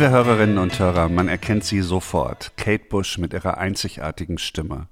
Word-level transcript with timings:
Liebe 0.00 0.12
Hörerinnen 0.12 0.56
und 0.56 0.78
Hörer, 0.78 1.10
man 1.10 1.28
erkennt 1.28 1.62
sie 1.62 1.82
sofort. 1.82 2.52
Kate 2.56 2.86
Bush 2.88 3.18
mit 3.18 3.34
ihrer 3.34 3.58
einzigartigen 3.58 4.38
Stimme. 4.38 4.88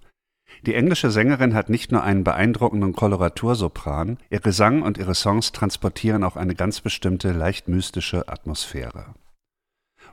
Die 0.66 0.74
englische 0.74 1.10
Sängerin 1.10 1.54
hat 1.54 1.70
nicht 1.70 1.90
nur 1.90 2.02
einen 2.02 2.24
beeindruckenden 2.24 2.92
Koloratursopran, 2.92 4.18
ihr 4.28 4.40
Gesang 4.40 4.82
und 4.82 4.98
ihre 4.98 5.14
Songs 5.14 5.52
transportieren 5.52 6.24
auch 6.24 6.36
eine 6.36 6.54
ganz 6.54 6.82
bestimmte, 6.82 7.32
leicht 7.32 7.68
mystische 7.68 8.28
Atmosphäre. 8.28 9.14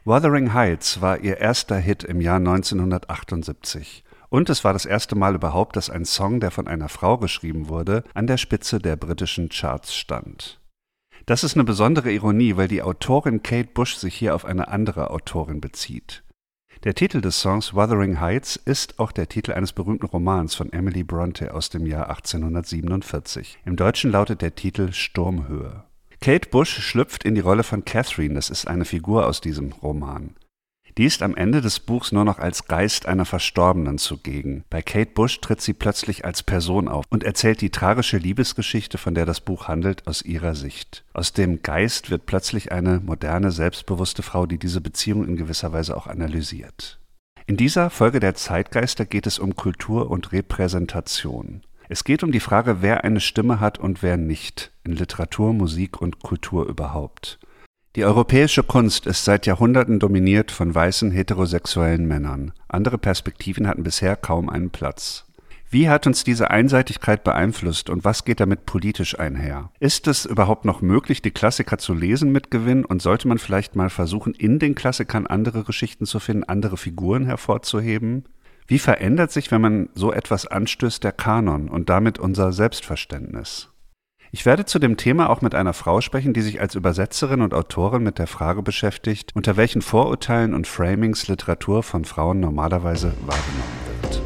Wuthering 0.05 0.53
Heights 0.53 1.01
war 1.01 1.19
ihr 1.19 1.39
erster 1.39 1.75
Hit 1.75 2.05
im 2.05 2.21
Jahr 2.21 2.37
1978. 2.37 4.05
Und 4.29 4.49
es 4.49 4.63
war 4.63 4.71
das 4.71 4.85
erste 4.85 5.15
Mal 5.17 5.35
überhaupt, 5.35 5.75
dass 5.75 5.89
ein 5.89 6.05
Song, 6.05 6.39
der 6.39 6.51
von 6.51 6.69
einer 6.69 6.87
Frau 6.87 7.17
geschrieben 7.17 7.67
wurde, 7.67 8.05
an 8.13 8.27
der 8.27 8.37
Spitze 8.37 8.79
der 8.79 8.95
britischen 8.95 9.49
Charts 9.49 9.93
stand. 9.93 10.61
Das 11.25 11.43
ist 11.43 11.55
eine 11.55 11.63
besondere 11.63 12.11
Ironie, 12.11 12.55
weil 12.55 12.67
die 12.67 12.83
Autorin 12.83 13.41
Kate 13.41 13.69
Bush 13.73 13.95
sich 13.95 14.13
hier 14.13 14.35
auf 14.35 14.45
eine 14.45 14.67
andere 14.67 15.09
Autorin 15.09 15.59
bezieht. 15.59 16.23
Der 16.83 16.93
Titel 16.93 17.19
des 17.19 17.39
Songs 17.39 17.73
Wuthering 17.73 18.19
Heights 18.19 18.57
ist 18.57 18.99
auch 18.99 19.11
der 19.11 19.27
Titel 19.27 19.53
eines 19.53 19.73
berühmten 19.73 20.05
Romans 20.05 20.53
von 20.53 20.71
Emily 20.71 21.03
Bronte 21.03 21.55
aus 21.55 21.69
dem 21.69 21.87
Jahr 21.87 22.09
1847. 22.09 23.57
Im 23.65 23.75
Deutschen 23.75 24.11
lautet 24.11 24.43
der 24.43 24.53
Titel 24.53 24.91
Sturmhöhe. 24.91 25.85
Kate 26.21 26.49
Bush 26.49 26.79
schlüpft 26.79 27.23
in 27.23 27.33
die 27.33 27.41
Rolle 27.41 27.63
von 27.63 27.85
Catherine, 27.85 28.35
das 28.35 28.51
ist 28.51 28.67
eine 28.67 28.85
Figur 28.85 29.25
aus 29.25 29.41
diesem 29.41 29.71
Roman. 29.71 30.35
Die 30.97 31.03
ist 31.03 31.21
am 31.21 31.35
Ende 31.35 31.59
des 31.59 31.81
Buchs 31.81 32.13
nur 32.13 32.23
noch 32.23 32.39
als 32.39 32.67
Geist 32.67 33.05
einer 33.05 33.25
Verstorbenen 33.25 33.97
zugegen. 33.97 34.63
Bei 34.69 34.81
Kate 34.81 35.11
Bush 35.11 35.41
tritt 35.41 35.59
sie 35.59 35.73
plötzlich 35.73 36.23
als 36.23 36.41
Person 36.41 36.87
auf 36.87 37.03
und 37.09 37.25
erzählt 37.25 37.59
die 37.59 37.69
tragische 37.69 38.17
Liebesgeschichte, 38.17 38.97
von 38.97 39.13
der 39.13 39.25
das 39.25 39.41
Buch 39.41 39.67
handelt, 39.67 40.07
aus 40.07 40.21
ihrer 40.21 40.55
Sicht. 40.55 41.03
Aus 41.13 41.33
dem 41.33 41.61
Geist 41.63 42.11
wird 42.11 42.25
plötzlich 42.25 42.71
eine 42.71 43.01
moderne, 43.01 43.51
selbstbewusste 43.51 44.23
Frau, 44.23 44.45
die 44.45 44.57
diese 44.57 44.79
Beziehung 44.79 45.27
in 45.27 45.35
gewisser 45.35 45.73
Weise 45.73 45.97
auch 45.97 46.07
analysiert. 46.07 46.97
In 47.45 47.57
dieser 47.57 47.89
Folge 47.89 48.21
der 48.21 48.35
Zeitgeister 48.35 49.05
geht 49.05 49.27
es 49.27 49.37
um 49.37 49.57
Kultur 49.57 50.09
und 50.09 50.31
Repräsentation. 50.31 51.61
Es 51.89 52.05
geht 52.05 52.23
um 52.23 52.31
die 52.31 52.39
Frage, 52.39 52.77
wer 52.81 53.03
eine 53.03 53.19
Stimme 53.19 53.59
hat 53.59 53.77
und 53.79 54.01
wer 54.01 54.15
nicht, 54.15 54.71
in 54.85 54.93
Literatur, 54.93 55.53
Musik 55.53 56.01
und 56.01 56.19
Kultur 56.19 56.65
überhaupt. 56.67 57.37
Die 57.95 58.03
europäische 58.03 58.61
Kunst 58.61 59.05
ist 59.05 59.23
seit 59.23 59.45
Jahrhunderten 59.45 59.99
dominiert 59.99 60.51
von 60.51 60.75
weißen 60.75 61.11
heterosexuellen 61.11 62.05
Männern. 62.05 62.51
Andere 62.67 62.97
Perspektiven 62.97 63.67
hatten 63.67 63.83
bisher 63.83 64.17
kaum 64.17 64.49
einen 64.49 64.69
Platz. 64.69 65.25
Wie 65.69 65.87
hat 65.87 66.05
uns 66.05 66.25
diese 66.25 66.51
Einseitigkeit 66.51 67.23
beeinflusst 67.23 67.89
und 67.89 68.03
was 68.03 68.25
geht 68.25 68.41
damit 68.41 68.65
politisch 68.65 69.17
einher? 69.17 69.71
Ist 69.79 70.07
es 70.07 70.25
überhaupt 70.25 70.65
noch 70.65 70.81
möglich, 70.81 71.21
die 71.21 71.31
Klassiker 71.31 71.77
zu 71.77 71.93
lesen 71.93 72.33
mit 72.33 72.51
Gewinn 72.51 72.83
und 72.83 73.01
sollte 73.01 73.29
man 73.29 73.37
vielleicht 73.37 73.77
mal 73.77 73.89
versuchen, 73.89 74.33
in 74.33 74.59
den 74.59 74.75
Klassikern 74.75 75.25
andere 75.25 75.63
Geschichten 75.63 76.05
zu 76.05 76.19
finden, 76.19 76.43
andere 76.43 76.75
Figuren 76.75 77.25
hervorzuheben? 77.25 78.25
Wie 78.67 78.79
verändert 78.79 79.31
sich, 79.31 79.51
wenn 79.51 79.61
man 79.61 79.89
so 79.95 80.11
etwas 80.11 80.47
anstößt, 80.47 81.01
der 81.01 81.13
Kanon 81.13 81.69
und 81.69 81.89
damit 81.89 82.19
unser 82.19 82.51
Selbstverständnis? 82.51 83.69
Ich 84.35 84.45
werde 84.45 84.65
zu 84.65 84.79
dem 84.79 84.97
Thema 84.97 85.29
auch 85.29 85.39
mit 85.39 85.55
einer 85.55 85.71
Frau 85.71 86.01
sprechen, 86.01 86.33
die 86.33 86.41
sich 86.41 86.59
als 86.59 86.75
Übersetzerin 86.75 87.39
und 87.39 87.53
Autorin 87.53 88.03
mit 88.03 88.19
der 88.19 88.27
Frage 88.27 88.63
beschäftigt, 88.63 89.31
unter 89.33 89.55
welchen 89.55 89.81
Vorurteilen 89.81 90.53
und 90.53 90.67
Framings 90.67 91.29
Literatur 91.29 91.83
von 91.83 92.03
Frauen 92.03 92.41
normalerweise 92.41 93.13
wahrgenommen 93.21 93.79
wird. 94.01 94.21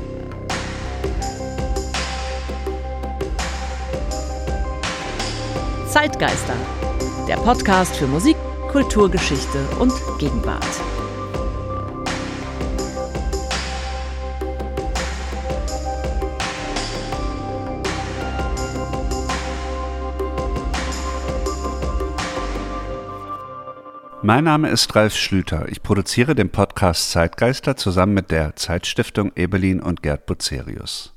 Zeitgeister, 5.87 6.55
der 7.27 7.35
Podcast 7.35 7.95
für 7.95 8.07
Musik, 8.07 8.35
Kulturgeschichte 8.71 9.59
und 9.77 9.93
Gegenwart. 10.17 10.65
Mein 24.29 24.43
Name 24.43 24.69
ist 24.69 24.95
Ralf 24.95 25.15
Schlüter. 25.15 25.69
Ich 25.69 25.81
produziere 25.81 26.35
den 26.35 26.51
Podcast 26.51 27.09
Zeitgeister 27.09 27.75
zusammen 27.75 28.13
mit 28.13 28.29
der 28.29 28.55
Zeitstiftung 28.55 29.31
Ebelin 29.35 29.79
und 29.79 30.03
Gerd 30.03 30.27
Bucerius. 30.27 31.15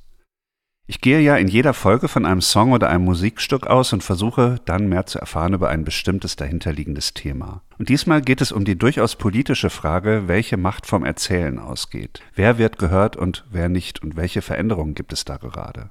Ich 0.87 1.03
gehe 1.03 1.21
ja 1.21 1.37
in 1.37 1.47
jeder 1.47 1.75
Folge 1.75 2.09
von 2.09 2.25
einem 2.25 2.41
Song 2.41 2.73
oder 2.73 2.89
einem 2.89 3.05
Musikstück 3.05 3.67
aus 3.67 3.93
und 3.93 4.03
versuche 4.03 4.61
dann 4.65 4.89
mehr 4.89 5.05
zu 5.05 5.19
erfahren 5.19 5.53
über 5.53 5.69
ein 5.69 5.85
bestimmtes 5.85 6.37
dahinterliegendes 6.37 7.13
Thema. 7.13 7.61
Und 7.79 7.91
diesmal 7.91 8.23
geht 8.23 8.41
es 8.41 8.51
um 8.51 8.65
die 8.65 8.79
durchaus 8.79 9.17
politische 9.17 9.69
Frage, 9.69 10.23
welche 10.25 10.57
Macht 10.57 10.87
vom 10.87 11.05
Erzählen 11.05 11.59
ausgeht. 11.59 12.23
Wer 12.35 12.57
wird 12.57 12.79
gehört 12.79 13.17
und 13.17 13.45
wer 13.51 13.69
nicht 13.69 14.03
und 14.03 14.17
welche 14.17 14.41
Veränderungen 14.41 14.95
gibt 14.95 15.13
es 15.13 15.27
da 15.27 15.37
gerade? 15.37 15.91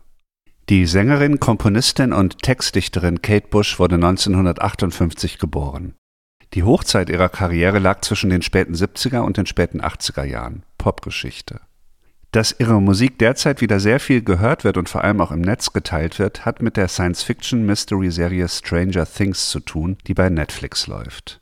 Die 0.70 0.88
Sängerin, 0.88 1.40
Komponistin 1.40 2.14
und 2.14 2.42
Textdichterin 2.42 3.22
Kate 3.22 3.48
Bush 3.48 3.78
wurde 3.78 3.96
1958 3.96 5.38
geboren. 5.38 5.94
Die 6.54 6.64
Hochzeit 6.64 7.10
ihrer 7.10 7.30
Karriere 7.30 7.80
lag 7.80 8.02
zwischen 8.02 8.30
den 8.30 8.42
späten 8.42 8.74
70er 8.74 9.20
und 9.20 9.38
den 9.38 9.46
späten 9.46 9.82
80er 9.82 10.26
Jahren. 10.26 10.64
Popgeschichte. 10.78 11.62
Dass 12.32 12.56
ihre 12.60 12.82
Musik 12.82 13.20
derzeit 13.20 13.62
wieder 13.62 13.80
sehr 13.80 14.00
viel 14.00 14.22
gehört 14.22 14.64
wird 14.66 14.78
und 14.78 14.90
vor 14.90 15.04
allem 15.04 15.22
auch 15.22 15.32
im 15.32 15.42
Netz 15.42 15.72
geteilt 15.72 16.20
wird, 16.20 16.46
hat 16.46 16.62
mit 16.62 16.76
der 16.76 16.90
Science-Fiction-Mystery-Serie 16.90 18.50
Stranger 18.50 19.06
Things 19.06 19.50
zu 19.50 19.62
tun, 19.62 19.98
die 20.08 20.14
bei 20.14 20.30
Netflix 20.30 20.88
läuft. 20.88 21.42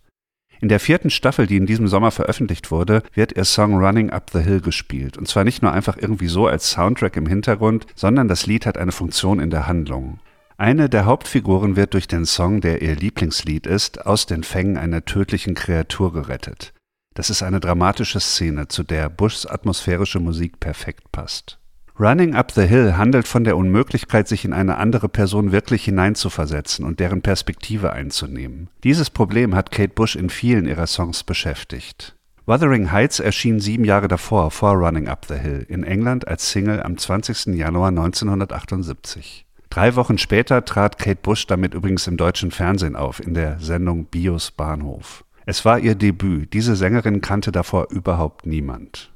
In 0.62 0.70
der 0.70 0.80
vierten 0.80 1.10
Staffel, 1.10 1.48
die 1.48 1.58
in 1.58 1.66
diesem 1.66 1.88
Sommer 1.88 2.12
veröffentlicht 2.12 2.70
wurde, 2.70 3.02
wird 3.14 3.32
ihr 3.32 3.46
Song 3.46 3.78
Running 3.78 4.10
Up 4.10 4.30
the 4.32 4.40
Hill 4.40 4.62
gespielt. 4.62 5.18
Und 5.18 5.28
zwar 5.28 5.44
nicht 5.44 5.62
nur 5.62 5.72
einfach 5.72 5.98
irgendwie 5.98 6.28
so 6.28 6.48
als 6.48 6.70
Soundtrack 6.72 7.16
im 7.16 7.28
Hintergrund, 7.28 7.88
sondern 7.96 8.28
das 8.28 8.46
Lied 8.46 8.66
hat 8.66 8.78
eine 8.78 8.92
Funktion 8.92 9.40
in 9.40 9.50
der 9.50 9.68
Handlung. 9.68 10.20
Eine 10.60 10.90
der 10.90 11.06
Hauptfiguren 11.06 11.78
wird 11.78 11.94
durch 11.94 12.10
den 12.10 12.26
Song, 12.26 12.60
der 12.60 12.82
ihr 12.82 12.94
Lieblingslied 12.94 13.66
ist, 13.66 14.06
aus 14.06 14.26
den 14.26 14.44
Fängen 14.44 14.76
einer 14.76 15.06
tödlichen 15.06 15.56
Kreatur 15.56 16.12
gerettet. 16.12 16.74
Das 17.14 17.30
ist 17.30 17.44
eine 17.44 17.62
dramatische 17.62 18.20
Szene, 18.20 18.68
zu 18.68 18.84
der 18.84 19.08
Bushs 19.10 19.46
atmosphärische 19.46 20.20
Musik 20.20 20.60
perfekt 20.60 21.14
passt. 21.14 21.60
Running 21.98 22.36
Up 22.36 22.52
the 22.52 22.66
Hill 22.66 22.98
handelt 22.98 23.26
von 23.26 23.46
der 23.46 23.56
Unmöglichkeit, 23.56 24.28
sich 24.28 24.44
in 24.44 24.52
eine 24.52 24.76
andere 24.76 25.08
Person 25.08 25.54
wirklich 25.54 25.86
hineinzuversetzen 25.86 26.84
und 26.84 27.00
deren 27.00 27.22
Perspektive 27.22 27.94
einzunehmen. 27.94 28.68
Dieses 28.84 29.10
Problem 29.10 29.56
hat 29.56 29.72
Kate 29.72 29.94
Bush 29.94 30.18
in 30.18 30.30
vielen 30.30 30.68
ihrer 30.68 30.88
Songs 30.88 31.24
beschäftigt. 31.24 32.18
Wuthering 32.46 32.92
Heights 32.92 33.22
erschien 33.22 33.62
sieben 33.62 33.86
Jahre 33.86 34.10
davor, 34.10 34.52
vor 34.52 34.74
Running 34.74 35.08
Up 35.08 35.26
the 35.26 35.36
Hill, 35.36 35.66
in 35.70 35.86
England 35.86 36.28
als 36.28 36.52
Single 36.52 36.84
am 36.84 36.98
20. 36.98 37.56
Januar 37.56 37.88
1978. 37.88 39.46
Drei 39.70 39.96
Wochen 39.96 40.18
später 40.18 40.66
trat 40.66 40.98
Kate 40.98 41.20
Bush 41.22 41.46
damit 41.46 41.74
übrigens 41.74 42.08
im 42.08 42.18
deutschen 42.18 42.52
Fernsehen 42.52 42.96
auf, 42.96 43.20
in 43.20 43.36
der 43.36 43.60
Sendung 43.60 44.06
Bios 44.06 44.52
Bahnhof. 44.52 45.24
Es 45.46 45.64
war 45.64 45.80
ihr 45.80 45.96
Debüt. 45.96 46.54
Diese 46.54 46.76
Sängerin 46.76 47.22
kannte 47.22 47.52
davor 47.52 47.90
überhaupt 47.92 48.46
niemand. 48.46 49.14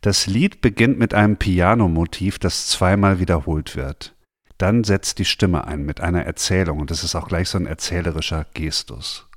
Das 0.00 0.26
Lied 0.26 0.60
beginnt 0.60 0.98
mit 0.98 1.14
einem 1.14 1.36
Pianomotiv, 1.36 2.38
das 2.38 2.68
zweimal 2.68 3.20
wiederholt 3.20 3.76
wird. 3.76 4.16
Dann 4.58 4.84
setzt 4.84 5.18
die 5.18 5.24
Stimme 5.24 5.66
ein 5.66 5.84
mit 5.84 6.00
einer 6.00 6.22
Erzählung 6.22 6.80
und 6.80 6.90
es 6.90 7.04
ist 7.04 7.14
auch 7.14 7.28
gleich 7.28 7.48
so 7.48 7.58
ein 7.58 7.66
erzählerischer 7.66 8.46
Gestus. 8.54 9.28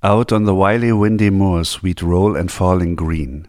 Out 0.00 0.32
on 0.32 0.46
the 0.46 0.52
wily 0.52 0.92
windy 0.92 1.30
moors 1.30 1.82
we'd 1.82 2.02
roll 2.02 2.36
and 2.36 2.50
falling 2.50 2.96
green. 2.96 3.48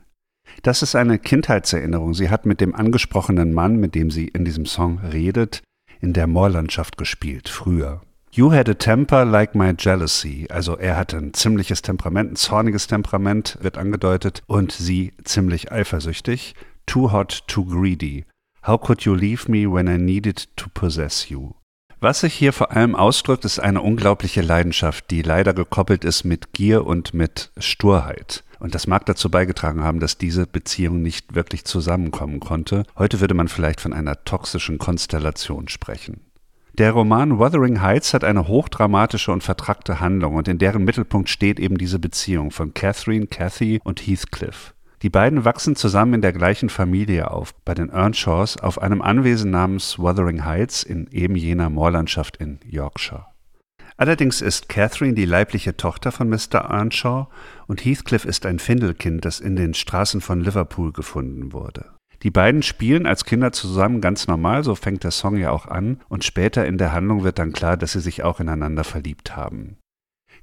Das 0.63 0.81
ist 0.81 0.95
eine 0.95 1.19
Kindheitserinnerung. 1.19 2.13
Sie 2.13 2.29
hat 2.29 2.45
mit 2.45 2.61
dem 2.61 2.75
angesprochenen 2.75 3.53
Mann, 3.53 3.77
mit 3.77 3.95
dem 3.95 4.11
sie 4.11 4.27
in 4.27 4.43
diesem 4.43 4.65
Song 4.65 4.99
redet, 4.99 5.63
in 6.01 6.13
der 6.13 6.27
Moorlandschaft 6.27 6.97
gespielt, 6.97 7.47
früher. 7.47 8.01
You 8.33 8.51
had 8.53 8.69
a 8.69 8.73
temper 8.73 9.25
like 9.25 9.55
my 9.55 9.73
jealousy. 9.77 10.47
Also 10.49 10.77
er 10.77 10.95
hatte 10.95 11.17
ein 11.17 11.33
ziemliches 11.33 11.81
Temperament, 11.81 12.31
ein 12.31 12.35
zorniges 12.35 12.87
Temperament, 12.87 13.57
wird 13.61 13.77
angedeutet, 13.77 14.41
und 14.47 14.71
sie 14.71 15.13
ziemlich 15.23 15.71
eifersüchtig. 15.71 16.55
Too 16.85 17.11
hot, 17.11 17.43
too 17.47 17.65
greedy. 17.65 18.25
How 18.65 18.79
could 18.79 19.01
you 19.01 19.13
leave 19.15 19.51
me 19.51 19.69
when 19.69 19.87
I 19.87 19.97
needed 19.97 20.47
to 20.55 20.69
possess 20.73 21.29
you? 21.29 21.55
Was 22.03 22.21
sich 22.21 22.33
hier 22.33 22.51
vor 22.51 22.71
allem 22.71 22.95
ausdrückt, 22.95 23.45
ist 23.45 23.59
eine 23.59 23.83
unglaubliche 23.83 24.41
Leidenschaft, 24.41 25.11
die 25.11 25.21
leider 25.21 25.53
gekoppelt 25.53 26.03
ist 26.03 26.23
mit 26.23 26.51
Gier 26.51 26.87
und 26.87 27.13
mit 27.13 27.51
Sturheit. 27.59 28.43
Und 28.59 28.73
das 28.73 28.87
mag 28.87 29.05
dazu 29.05 29.29
beigetragen 29.29 29.83
haben, 29.83 29.99
dass 29.99 30.17
diese 30.17 30.47
Beziehung 30.47 31.03
nicht 31.03 31.35
wirklich 31.35 31.63
zusammenkommen 31.63 32.39
konnte. 32.39 32.85
Heute 32.97 33.21
würde 33.21 33.35
man 33.35 33.49
vielleicht 33.49 33.81
von 33.81 33.93
einer 33.93 34.23
toxischen 34.23 34.79
Konstellation 34.79 35.67
sprechen. 35.67 36.21
Der 36.73 36.91
Roman 36.91 37.37
Wuthering 37.37 37.81
Heights 37.81 38.15
hat 38.15 38.23
eine 38.23 38.47
hochdramatische 38.47 39.31
und 39.31 39.43
vertrackte 39.43 39.99
Handlung 39.99 40.33
und 40.33 40.47
in 40.47 40.57
deren 40.57 40.83
Mittelpunkt 40.83 41.29
steht 41.29 41.59
eben 41.59 41.77
diese 41.77 41.99
Beziehung 41.99 42.49
von 42.49 42.73
Catherine, 42.73 43.27
Cathy 43.27 43.79
und 43.83 43.99
Heathcliff. 43.99 44.73
Die 45.01 45.09
beiden 45.09 45.45
wachsen 45.45 45.75
zusammen 45.75 46.15
in 46.15 46.21
der 46.21 46.33
gleichen 46.33 46.69
Familie 46.69 47.31
auf, 47.31 47.55
bei 47.65 47.73
den 47.73 47.89
Earnshaws, 47.89 48.57
auf 48.57 48.79
einem 48.79 49.01
Anwesen 49.01 49.49
namens 49.49 49.97
Wuthering 49.97 50.45
Heights 50.45 50.83
in 50.83 51.07
eben 51.11 51.35
jener 51.35 51.71
Moorlandschaft 51.71 52.37
in 52.37 52.59
Yorkshire. 52.69 53.25
Allerdings 53.97 54.41
ist 54.41 54.69
Catherine 54.69 55.13
die 55.13 55.25
leibliche 55.25 55.75
Tochter 55.75 56.11
von 56.11 56.29
Mr. 56.29 56.69
Earnshaw 56.69 57.27
und 57.67 57.83
Heathcliff 57.83 58.25
ist 58.25 58.45
ein 58.45 58.59
Findelkind, 58.59 59.25
das 59.25 59.39
in 59.39 59.55
den 59.55 59.73
Straßen 59.73 60.21
von 60.21 60.41
Liverpool 60.41 60.91
gefunden 60.91 61.51
wurde. 61.51 61.85
Die 62.23 62.31
beiden 62.31 62.61
spielen 62.61 63.07
als 63.07 63.25
Kinder 63.25 63.51
zusammen 63.51 64.01
ganz 64.01 64.27
normal, 64.27 64.63
so 64.63 64.75
fängt 64.75 65.03
der 65.03 65.11
Song 65.11 65.37
ja 65.37 65.49
auch 65.49 65.67
an, 65.67 65.99
und 66.07 66.23
später 66.23 66.67
in 66.67 66.77
der 66.77 66.93
Handlung 66.93 67.23
wird 67.23 67.39
dann 67.39 67.51
klar, 67.51 67.77
dass 67.77 67.93
sie 67.93 67.99
sich 67.99 68.23
auch 68.23 68.39
ineinander 68.39 68.83
verliebt 68.83 69.35
haben. 69.35 69.77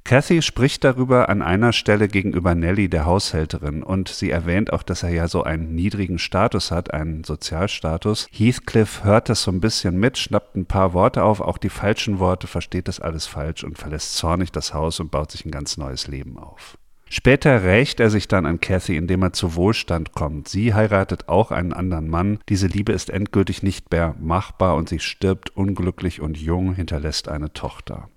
Cathy 0.09 0.41
spricht 0.41 0.85
darüber 0.85 1.29
an 1.29 1.43
einer 1.43 1.75
Stelle 1.75 2.09
gegenüber 2.09 2.55
Nellie, 2.55 2.89
der 2.89 3.05
Haushälterin, 3.05 3.83
und 3.83 4.09
sie 4.09 4.31
erwähnt 4.31 4.73
auch, 4.73 4.83
dass 4.83 5.03
er 5.03 5.11
ja 5.11 5.29
so 5.29 5.43
einen 5.43 5.75
niedrigen 5.75 6.19
Status 6.19 6.71
hat, 6.71 6.95
einen 6.95 7.25
Sozialstatus. 7.25 8.27
Heathcliff 8.33 9.05
hört 9.05 9.29
das 9.29 9.43
so 9.43 9.51
ein 9.51 9.61
bisschen 9.61 10.01
mit, 10.01 10.17
schnappt 10.17 10.57
ein 10.57 10.65
paar 10.65 10.95
Worte 10.95 11.25
auf, 11.25 11.43
auch 11.43 11.59
die 11.59 11.69
falschen 11.69 12.21
Worte, 12.21 12.47
versteht 12.47 12.89
das 12.89 13.01
alles 13.01 13.27
falsch 13.27 13.65
und 13.65 13.77
verlässt 13.77 14.15
zornig 14.15 14.51
das 14.51 14.73
Haus 14.73 14.99
und 14.99 15.11
baut 15.11 15.31
sich 15.31 15.45
ein 15.45 15.51
ganz 15.51 15.77
neues 15.77 16.07
Leben 16.07 16.39
auf. 16.39 16.79
Später 17.11 17.63
rächt 17.65 18.01
er 18.01 18.09
sich 18.09 18.29
dann 18.29 18.47
an 18.47 18.61
Cathy, 18.61 18.97
indem 18.97 19.23
er 19.23 19.35
zu 19.35 19.57
Wohlstand 19.57 20.15
kommt. 20.15 20.49
Sie 20.49 20.73
heiratet 20.73 21.29
auch 21.29 21.51
einen 21.51 21.75
anderen 21.75 22.09
Mann. 22.09 22.39
Diese 22.49 22.67
Liebe 22.67 22.93
ist 22.93 23.11
endgültig 23.11 23.63
nicht 23.63 23.91
mehr 23.91 24.15
machbar 24.19 24.77
und 24.77 24.89
sie 24.89 25.01
stirbt 25.01 25.55
unglücklich 25.55 26.23
und 26.23 26.39
jung, 26.39 26.73
hinterlässt 26.73 27.29
eine 27.29 27.53
Tochter. 27.53 28.09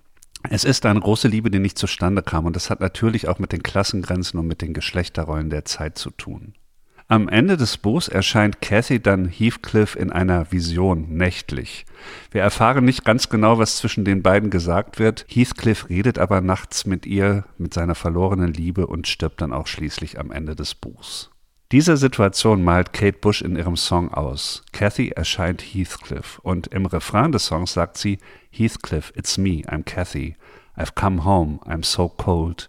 Es 0.50 0.64
ist 0.64 0.84
eine 0.86 1.00
große 1.00 1.28
Liebe, 1.28 1.50
die 1.50 1.58
nicht 1.58 1.78
zustande 1.78 2.22
kam 2.22 2.46
und 2.46 2.56
das 2.56 2.70
hat 2.70 2.80
natürlich 2.80 3.28
auch 3.28 3.38
mit 3.38 3.52
den 3.52 3.62
Klassengrenzen 3.62 4.38
und 4.38 4.46
mit 4.46 4.62
den 4.62 4.74
Geschlechterrollen 4.74 5.50
der 5.50 5.64
Zeit 5.64 5.98
zu 5.98 6.10
tun. 6.10 6.54
Am 7.08 7.28
Ende 7.28 7.58
des 7.58 7.76
Buchs 7.76 8.08
erscheint 8.08 8.62
Cathy 8.62 8.98
dann 8.98 9.28
Heathcliff 9.28 9.96
in 9.96 10.10
einer 10.10 10.50
Vision 10.50 11.08
nächtlich. 11.10 11.84
Wir 12.30 12.40
erfahren 12.40 12.86
nicht 12.86 13.04
ganz 13.04 13.28
genau, 13.28 13.58
was 13.58 13.76
zwischen 13.76 14.06
den 14.06 14.22
beiden 14.22 14.48
gesagt 14.48 14.98
wird. 14.98 15.26
Heathcliff 15.28 15.90
redet 15.90 16.18
aber 16.18 16.40
nachts 16.40 16.86
mit 16.86 17.04
ihr, 17.04 17.44
mit 17.58 17.74
seiner 17.74 17.94
verlorenen 17.94 18.54
Liebe 18.54 18.86
und 18.86 19.08
stirbt 19.08 19.42
dann 19.42 19.52
auch 19.52 19.66
schließlich 19.66 20.18
am 20.18 20.30
Ende 20.30 20.56
des 20.56 20.74
Buchs. 20.74 21.31
Diese 21.72 21.96
Situation 21.96 22.62
malt 22.62 22.92
Kate 22.92 23.16
Bush 23.18 23.40
in 23.40 23.56
ihrem 23.56 23.76
Song 23.76 24.12
aus. 24.12 24.62
Cathy 24.72 25.08
erscheint 25.08 25.62
Heathcliff 25.62 26.38
und 26.40 26.66
im 26.66 26.84
Refrain 26.84 27.32
des 27.32 27.46
Songs 27.46 27.72
sagt 27.72 27.96
sie 27.96 28.18
Heathcliff, 28.50 29.10
it's 29.16 29.38
me, 29.38 29.62
I'm 29.66 29.82
Cathy. 29.82 30.36
I've 30.76 30.94
come 30.94 31.24
home, 31.24 31.60
I'm 31.64 31.82
so 31.82 32.10
cold. 32.10 32.68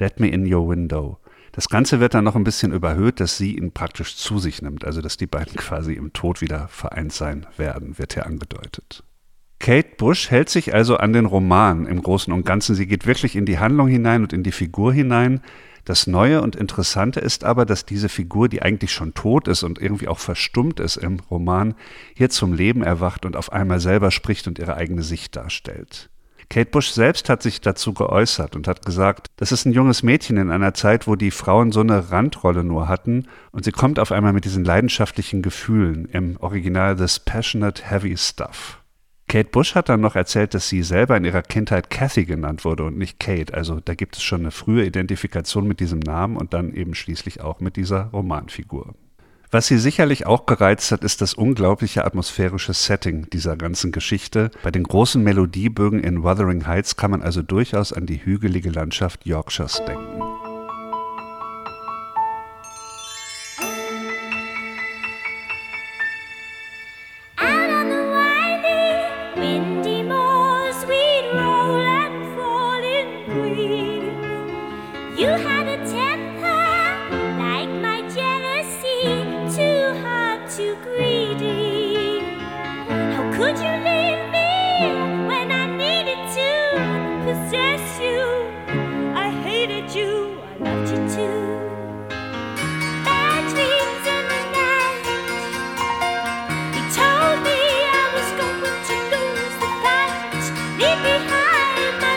Let 0.00 0.18
me 0.18 0.26
in 0.26 0.52
your 0.52 0.68
window. 0.68 1.18
Das 1.52 1.68
Ganze 1.68 2.00
wird 2.00 2.14
dann 2.14 2.24
noch 2.24 2.34
ein 2.34 2.42
bisschen 2.42 2.72
überhöht, 2.72 3.20
dass 3.20 3.36
sie 3.36 3.56
ihn 3.56 3.70
praktisch 3.70 4.16
zu 4.16 4.40
sich 4.40 4.62
nimmt, 4.62 4.84
also 4.84 5.00
dass 5.00 5.16
die 5.16 5.28
beiden 5.28 5.54
quasi 5.54 5.92
im 5.92 6.12
Tod 6.12 6.40
wieder 6.40 6.66
vereint 6.66 7.12
sein 7.12 7.46
werden, 7.56 7.98
wird 7.98 8.14
hier 8.14 8.26
angedeutet. 8.26 9.04
Kate 9.60 9.94
Bush 9.96 10.28
hält 10.28 10.48
sich 10.48 10.74
also 10.74 10.96
an 10.96 11.12
den 11.12 11.26
Roman 11.26 11.86
im 11.86 12.02
Großen 12.02 12.32
und 12.32 12.44
Ganzen. 12.44 12.74
Sie 12.74 12.88
geht 12.88 13.06
wirklich 13.06 13.36
in 13.36 13.46
die 13.46 13.60
Handlung 13.60 13.86
hinein 13.86 14.22
und 14.22 14.32
in 14.32 14.42
die 14.42 14.50
Figur 14.50 14.92
hinein. 14.92 15.40
Das 15.84 16.06
Neue 16.06 16.42
und 16.42 16.56
Interessante 16.56 17.20
ist 17.20 17.44
aber, 17.44 17.64
dass 17.64 17.86
diese 17.86 18.08
Figur, 18.08 18.48
die 18.48 18.62
eigentlich 18.62 18.92
schon 18.92 19.14
tot 19.14 19.48
ist 19.48 19.62
und 19.62 19.80
irgendwie 19.80 20.08
auch 20.08 20.18
verstummt 20.18 20.80
ist 20.80 20.96
im 20.96 21.20
Roman, 21.30 21.74
hier 22.14 22.30
zum 22.30 22.52
Leben 22.52 22.82
erwacht 22.82 23.24
und 23.24 23.36
auf 23.36 23.52
einmal 23.52 23.80
selber 23.80 24.10
spricht 24.10 24.46
und 24.46 24.58
ihre 24.58 24.76
eigene 24.76 25.02
Sicht 25.02 25.36
darstellt. 25.36 26.10
Kate 26.50 26.70
Bush 26.70 26.90
selbst 26.90 27.28
hat 27.28 27.44
sich 27.44 27.60
dazu 27.60 27.94
geäußert 27.94 28.56
und 28.56 28.66
hat 28.66 28.84
gesagt, 28.84 29.28
das 29.36 29.52
ist 29.52 29.66
ein 29.66 29.72
junges 29.72 30.02
Mädchen 30.02 30.36
in 30.36 30.50
einer 30.50 30.74
Zeit, 30.74 31.06
wo 31.06 31.14
die 31.14 31.30
Frauen 31.30 31.70
so 31.70 31.78
eine 31.78 32.10
Randrolle 32.10 32.64
nur 32.64 32.88
hatten 32.88 33.28
und 33.52 33.64
sie 33.64 33.70
kommt 33.70 34.00
auf 34.00 34.10
einmal 34.10 34.32
mit 34.32 34.44
diesen 34.44 34.64
leidenschaftlichen 34.64 35.42
Gefühlen 35.42 36.06
im 36.06 36.36
Original 36.40 36.96
This 36.96 37.20
Passionate 37.20 37.88
Heavy 37.88 38.16
Stuff. 38.16 38.79
Kate 39.30 39.48
Bush 39.48 39.76
hat 39.76 39.88
dann 39.88 40.00
noch 40.00 40.16
erzählt, 40.16 40.54
dass 40.54 40.68
sie 40.68 40.82
selber 40.82 41.16
in 41.16 41.24
ihrer 41.24 41.42
Kindheit 41.42 41.88
Kathy 41.88 42.24
genannt 42.24 42.64
wurde 42.64 42.82
und 42.82 42.98
nicht 42.98 43.20
Kate. 43.20 43.54
Also 43.54 43.78
da 43.78 43.94
gibt 43.94 44.16
es 44.16 44.24
schon 44.24 44.40
eine 44.40 44.50
frühe 44.50 44.84
Identifikation 44.84 45.68
mit 45.68 45.78
diesem 45.78 46.00
Namen 46.00 46.36
und 46.36 46.52
dann 46.52 46.74
eben 46.74 46.96
schließlich 46.96 47.40
auch 47.40 47.60
mit 47.60 47.76
dieser 47.76 48.06
Romanfigur. 48.06 48.92
Was 49.52 49.68
sie 49.68 49.78
sicherlich 49.78 50.26
auch 50.26 50.46
gereizt 50.46 50.90
hat, 50.90 51.04
ist 51.04 51.20
das 51.20 51.34
unglaubliche 51.34 52.04
atmosphärische 52.04 52.74
Setting 52.74 53.30
dieser 53.30 53.56
ganzen 53.56 53.92
Geschichte. 53.92 54.50
Bei 54.64 54.72
den 54.72 54.82
großen 54.82 55.22
Melodiebögen 55.22 56.00
in 56.00 56.24
Wuthering 56.24 56.66
Heights 56.66 56.96
kann 56.96 57.12
man 57.12 57.22
also 57.22 57.40
durchaus 57.40 57.92
an 57.92 58.06
die 58.06 58.24
hügelige 58.24 58.70
Landschaft 58.70 59.26
Yorkshires 59.26 59.80
denken. 59.86 60.29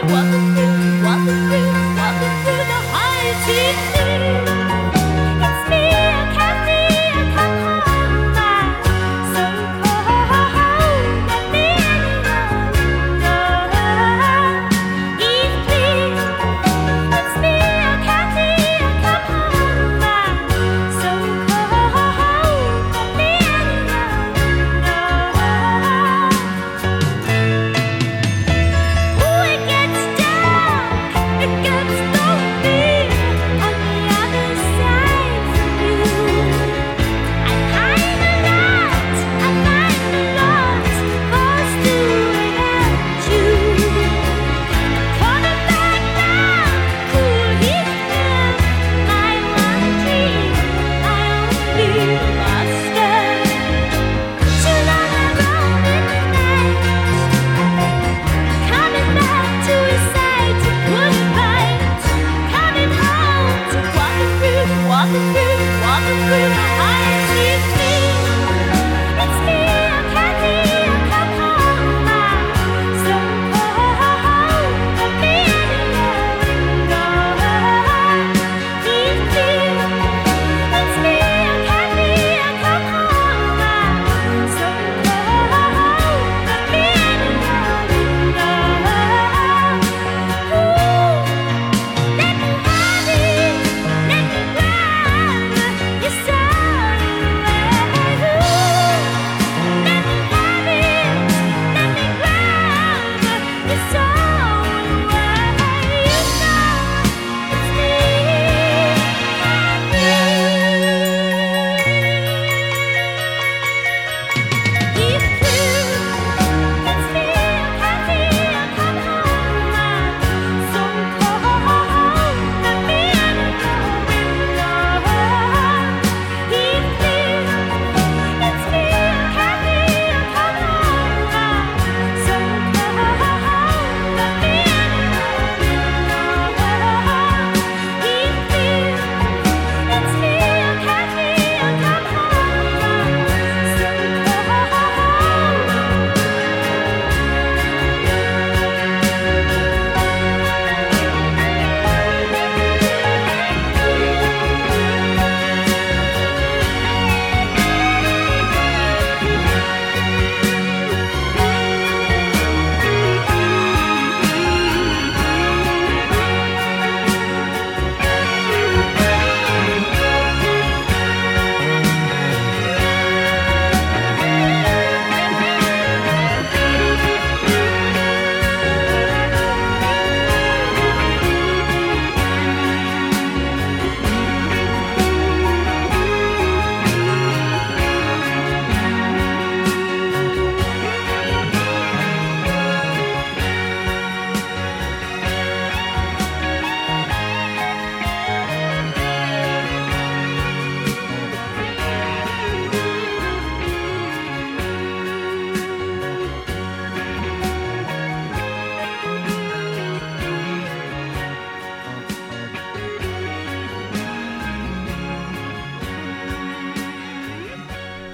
I 0.05 0.72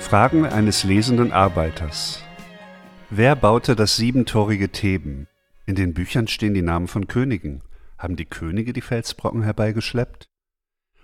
Fragen 0.10 0.44
eines 0.44 0.84
lesenden 0.84 1.32
Arbeiters. 1.32 2.24
Wer 3.12 3.36
baute 3.36 3.75
das 3.75 3.96
siebentorige 3.96 4.70
Theben? 4.70 5.28
In 5.68 5.75
den 5.75 5.94
Büchern 5.94 6.28
stehen 6.28 6.56
die 6.56 6.63
Namen 6.63 6.88
von 6.88 7.06
Königen. 7.06 7.62
Haben 8.00 8.16
die 8.16 8.25
Könige 8.25 8.74
die 8.74 8.82
Felsbrocken 8.82 9.44
herbeigeschleppt? 9.44 10.25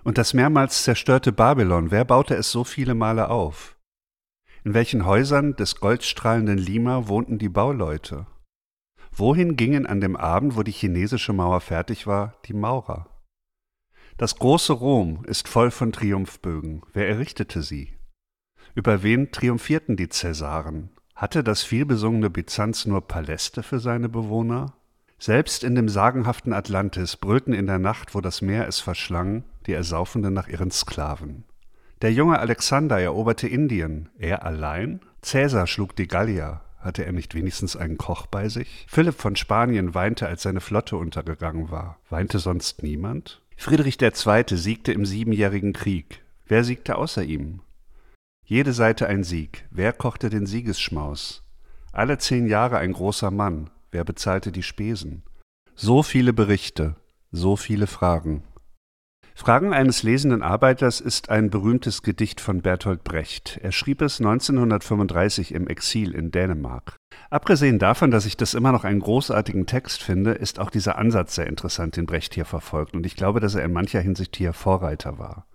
Und 0.04 0.18
das 0.18 0.34
mehrmals 0.34 0.82
zerstörte 0.82 1.32
Babylon, 1.32 1.92
wer 1.92 2.04
baute 2.04 2.34
es 2.34 2.52
so 2.52 2.64
viele 2.64 2.96
Male 2.96 3.30
auf? 3.30 3.78
In 4.64 4.74
welchen 4.74 5.06
Häusern 5.06 5.56
des 5.56 5.76
goldstrahlenden 5.76 6.58
Lima 6.58 7.08
wohnten 7.08 7.38
die 7.38 7.50
Bauleute? 7.50 8.26
Wohin 9.12 9.56
gingen 9.56 9.86
an 9.86 10.02
dem 10.02 10.16
Abend, 10.16 10.56
wo 10.56 10.64
die 10.64 10.72
chinesische 10.72 11.32
Mauer 11.32 11.62
fertig 11.62 12.08
war, 12.08 12.34
die 12.48 12.54
Maurer? 12.54 13.08
Das 14.18 14.40
große 14.40 14.74
Rom 14.74 15.24
ist 15.26 15.48
voll 15.48 15.70
von 15.70 15.92
Triumphbögen. 15.92 16.82
Wer 16.92 17.08
errichtete 17.08 17.62
sie? 17.62 17.95
Über 18.76 19.04
wen 19.04 19.32
triumphierten 19.32 19.96
die 19.96 20.10
Cäsaren? 20.10 20.90
Hatte 21.16 21.46
das 21.46 21.64
vielbesungene 21.64 22.30
Byzanz 22.30 22.86
nur 22.86 23.08
Paläste 23.08 23.64
für 23.64 23.80
seine 23.80 24.10
Bewohner? 24.10 24.74
Selbst 25.18 25.64
in 25.64 25.76
dem 25.76 25.88
sagenhaften 25.88 26.52
Atlantis 26.52 27.16
brüllten 27.16 27.54
in 27.54 27.68
der 27.68 27.80
Nacht, 27.80 28.14
wo 28.14 28.20
das 28.20 28.42
Meer 28.42 28.68
es 28.68 28.82
verschlang, 28.82 29.46
die 29.66 29.72
Ersaufenden 29.72 30.34
nach 30.34 30.50
ihren 30.50 30.72
Sklaven. 30.72 31.46
Der 32.02 32.12
junge 32.12 32.38
Alexander 32.38 33.00
eroberte 33.00 33.48
Indien. 33.48 34.10
Er 34.20 34.46
allein? 34.46 35.00
Cäsar 35.22 35.68
schlug 35.68 35.96
die 35.96 36.10
Gallier. 36.10 36.60
Hatte 36.78 37.06
er 37.06 37.14
nicht 37.14 37.34
wenigstens 37.34 37.78
einen 37.78 37.98
Koch 37.98 38.28
bei 38.28 38.50
sich? 38.50 38.86
Philipp 38.90 39.16
von 39.16 39.38
Spanien 39.38 39.96
weinte, 39.96 40.28
als 40.28 40.44
seine 40.44 40.60
Flotte 40.60 40.98
untergegangen 40.98 41.72
war. 41.72 41.98
Weinte 42.10 42.40
sonst 42.40 42.84
niemand? 42.84 43.42
Friedrich 43.56 44.02
II. 44.02 44.44
siegte 44.50 44.92
im 44.92 45.06
Siebenjährigen 45.06 45.72
Krieg. 45.72 46.22
Wer 46.46 46.66
siegte 46.66 46.98
außer 46.98 47.24
ihm? 47.24 47.62
Jede 48.48 48.74
Seite 48.74 49.08
ein 49.08 49.24
Sieg. 49.24 49.66
Wer 49.72 49.92
kochte 49.92 50.30
den 50.30 50.46
Siegesschmaus? 50.46 51.44
Alle 51.92 52.20
zehn 52.20 52.46
Jahre 52.46 52.78
ein 52.78 52.94
großer 52.94 53.32
Mann. 53.32 53.72
Wer 53.90 54.04
bezahlte 54.04 54.52
die 54.52 54.62
Spesen? 54.62 55.24
So 55.74 56.04
viele 56.04 56.32
Berichte, 56.32 56.96
so 57.32 57.56
viele 57.56 57.88
Fragen. 57.88 58.44
Fragen 59.34 59.74
eines 59.74 60.04
lesenden 60.04 60.44
Arbeiters 60.44 61.02
ist 61.02 61.30
ein 61.30 61.50
berühmtes 61.50 62.04
Gedicht 62.04 62.40
von 62.40 62.62
Bertolt 62.62 63.04
Brecht. 63.04 63.60
Er 63.64 63.72
schrieb 63.72 64.04
es 64.04 64.20
1935 64.20 65.52
im 65.52 65.68
Exil 65.68 66.14
in 66.14 66.30
Dänemark. 66.30 66.98
Abgesehen 67.32 67.80
davon, 67.80 68.12
dass 68.12 68.28
ich 68.28 68.38
das 68.38 68.54
immer 68.54 68.72
noch 68.72 68.84
einen 68.84 69.00
großartigen 69.00 69.66
Text 69.66 70.04
finde, 70.04 70.34
ist 70.34 70.60
auch 70.60 70.70
dieser 70.70 71.00
Ansatz 71.00 71.34
sehr 71.34 71.48
interessant, 71.48 71.98
den 71.98 72.06
Brecht 72.06 72.36
hier 72.36 72.46
verfolgt, 72.46 72.94
und 72.94 73.08
ich 73.08 73.16
glaube, 73.16 73.40
dass 73.40 73.56
er 73.56 73.66
in 73.66 73.74
mancher 73.74 74.02
Hinsicht 74.02 74.36
hier 74.36 74.54
Vorreiter 74.54 75.18
war. 75.18 75.48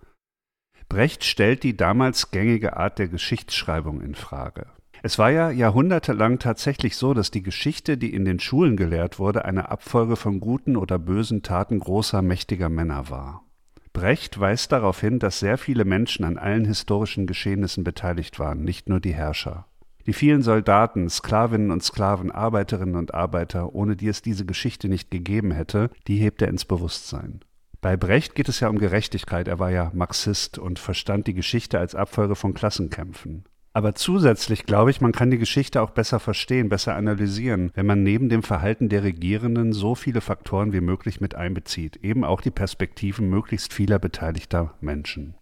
Brecht 0.91 1.23
stellt 1.23 1.63
die 1.63 1.77
damals 1.77 2.31
gängige 2.31 2.75
Art 2.75 2.99
der 2.99 3.07
Geschichtsschreibung 3.07 4.01
in 4.01 4.13
Frage. 4.13 4.65
Es 5.01 5.17
war 5.17 5.31
ja 5.31 5.49
jahrhundertelang 5.49 6.37
tatsächlich 6.37 6.97
so, 6.97 7.13
dass 7.13 7.31
die 7.31 7.43
Geschichte, 7.43 7.97
die 7.97 8.13
in 8.13 8.25
den 8.25 8.41
Schulen 8.41 8.75
gelehrt 8.75 9.17
wurde, 9.17 9.45
eine 9.45 9.71
Abfolge 9.71 10.17
von 10.17 10.41
guten 10.41 10.75
oder 10.75 10.99
bösen 10.99 11.43
Taten 11.43 11.79
großer, 11.79 12.21
mächtiger 12.21 12.67
Männer 12.67 13.09
war. 13.09 13.45
Brecht 13.93 14.37
weist 14.37 14.73
darauf 14.73 14.99
hin, 14.99 15.19
dass 15.19 15.39
sehr 15.39 15.57
viele 15.57 15.85
Menschen 15.85 16.25
an 16.25 16.37
allen 16.37 16.65
historischen 16.65 17.25
Geschehnissen 17.25 17.85
beteiligt 17.85 18.37
waren, 18.37 18.65
nicht 18.65 18.89
nur 18.89 18.99
die 18.99 19.13
Herrscher. 19.13 19.67
Die 20.07 20.13
vielen 20.13 20.41
Soldaten, 20.41 21.09
Sklavinnen 21.09 21.71
und 21.71 21.81
Sklaven, 21.81 22.31
Arbeiterinnen 22.31 22.97
und 22.97 23.13
Arbeiter, 23.13 23.73
ohne 23.73 23.95
die 23.95 24.09
es 24.09 24.21
diese 24.21 24.45
Geschichte 24.45 24.89
nicht 24.89 25.09
gegeben 25.09 25.51
hätte, 25.51 25.89
die 26.09 26.17
hebt 26.17 26.41
er 26.41 26.49
ins 26.49 26.65
Bewusstsein. 26.65 27.39
Bei 27.81 27.97
Brecht 27.97 28.35
geht 28.35 28.47
es 28.47 28.59
ja 28.59 28.69
um 28.69 28.77
Gerechtigkeit. 28.77 29.47
Er 29.47 29.57
war 29.57 29.71
ja 29.71 29.91
Marxist 29.95 30.59
und 30.59 30.77
verstand 30.77 31.25
die 31.25 31.33
Geschichte 31.33 31.79
als 31.79 31.95
Abfolge 31.95 32.35
von 32.35 32.53
Klassenkämpfen. 32.53 33.45
Aber 33.73 33.95
zusätzlich 33.95 34.65
glaube 34.65 34.91
ich, 34.91 35.01
man 35.01 35.13
kann 35.13 35.31
die 35.31 35.37
Geschichte 35.37 35.81
auch 35.81 35.91
besser 35.91 36.19
verstehen, 36.19 36.69
besser 36.69 36.95
analysieren, 36.95 37.71
wenn 37.73 37.85
man 37.85 38.03
neben 38.03 38.29
dem 38.29 38.43
Verhalten 38.43 38.89
der 38.89 39.03
Regierenden 39.03 39.73
so 39.73 39.95
viele 39.95 40.21
Faktoren 40.21 40.73
wie 40.73 40.81
möglich 40.81 41.21
mit 41.21 41.35
einbezieht, 41.35 41.95
eben 41.97 42.23
auch 42.23 42.41
die 42.41 42.51
Perspektiven 42.51 43.29
möglichst 43.29 43.73
vieler 43.73 43.97
beteiligter 43.97 44.75
Menschen. 44.81 45.35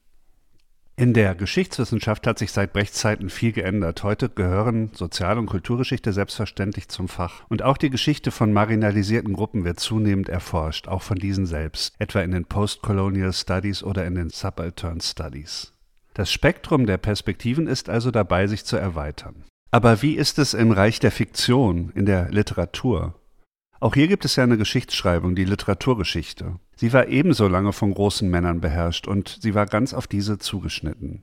In 1.00 1.14
der 1.14 1.34
Geschichtswissenschaft 1.34 2.28
hat 2.28 2.38
sich 2.38 2.52
seit 2.52 2.74
Brechts 2.74 2.98
Zeiten 2.98 3.30
viel 3.30 3.54
geändert. 3.54 4.04
Heute 4.04 4.28
gehören 4.28 4.92
Sozial- 4.94 5.38
und 5.38 5.46
Kulturgeschichte 5.46 6.12
selbstverständlich 6.12 6.90
zum 6.90 7.08
Fach. 7.08 7.44
Und 7.48 7.64
auch 7.64 7.78
die 7.78 7.90
Geschichte 7.90 8.32
von 8.32 8.52
marginalisierten 8.52 9.32
Gruppen 9.32 9.64
wird 9.64 9.80
zunehmend 9.80 10.28
erforscht, 10.28 10.90
auch 10.90 11.02
von 11.02 11.18
diesen 11.18 11.46
selbst, 11.46 11.94
etwa 12.00 12.20
in 12.20 12.32
den 12.32 12.44
Postcolonial 12.44 13.32
Studies 13.32 13.82
oder 13.82 14.06
in 14.06 14.16
den 14.16 14.30
Subaltern 14.30 15.00
Studies. 15.00 15.72
Das 16.16 16.34
Spektrum 16.34 16.86
der 16.86 16.98
Perspektiven 16.98 17.68
ist 17.68 17.90
also 17.90 18.12
dabei, 18.12 18.48
sich 18.48 18.66
zu 18.66 18.76
erweitern. 18.76 19.46
Aber 19.72 20.02
wie 20.02 20.16
ist 20.16 20.38
es 20.38 20.54
im 20.54 20.72
Reich 20.72 21.00
der 21.00 21.12
Fiktion, 21.12 21.94
in 21.96 22.08
der 22.08 22.30
Literatur? 22.30 23.16
Auch 23.82 23.94
hier 23.94 24.10
gibt 24.10 24.26
es 24.26 24.36
ja 24.36 24.44
eine 24.44 24.58
Geschichtsschreibung, 24.58 25.36
die 25.36 25.46
Literaturgeschichte. 25.46 26.60
Sie 26.76 26.92
war 26.92 27.08
ebenso 27.08 27.48
lange 27.48 27.72
von 27.72 27.94
großen 27.94 28.30
Männern 28.30 28.60
beherrscht 28.60 29.08
und 29.08 29.38
sie 29.42 29.56
war 29.56 29.66
ganz 29.66 29.94
auf 29.94 30.06
diese 30.06 30.38
zugeschnitten. 30.38 31.22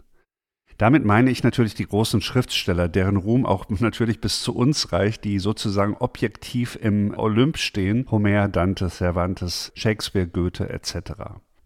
Damit 0.79 1.05
meine 1.05 1.31
ich 1.31 1.43
natürlich 1.43 1.75
die 1.75 1.87
großen 1.87 2.21
Schriftsteller, 2.21 2.89
deren 2.89 3.17
Ruhm 3.17 3.45
auch 3.47 3.69
natürlich 3.81 4.21
bis 4.21 4.43
zu 4.43 4.55
uns 4.55 4.93
reicht, 4.93 5.25
die 5.25 5.39
sozusagen 5.39 5.97
objektiv 5.99 6.79
im 6.81 7.15
Olymp 7.17 7.59
stehen, 7.59 8.07
Homer, 8.11 8.49
Dante, 8.49 8.89
Cervantes, 8.89 9.73
Shakespeare, 9.75 10.27
Goethe 10.27 10.69
etc. 10.71 11.13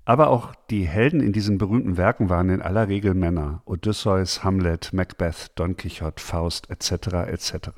Aber 0.05 0.29
auch 0.29 0.55
die 0.71 0.87
Helden 0.87 1.21
in 1.21 1.33
diesen 1.33 1.59
berühmten 1.59 1.97
Werken 1.97 2.29
waren 2.29 2.51
in 2.51 2.63
aller 2.63 2.89
Regel 2.89 3.15
Männer, 3.15 3.63
Odysseus, 3.65 4.43
Hamlet, 4.43 4.93
Macbeth, 4.93 5.53
Don 5.55 5.77
Quixote, 5.77 6.21
Faust 6.21 6.69
etc. 6.69 7.29
etc. 7.29 7.71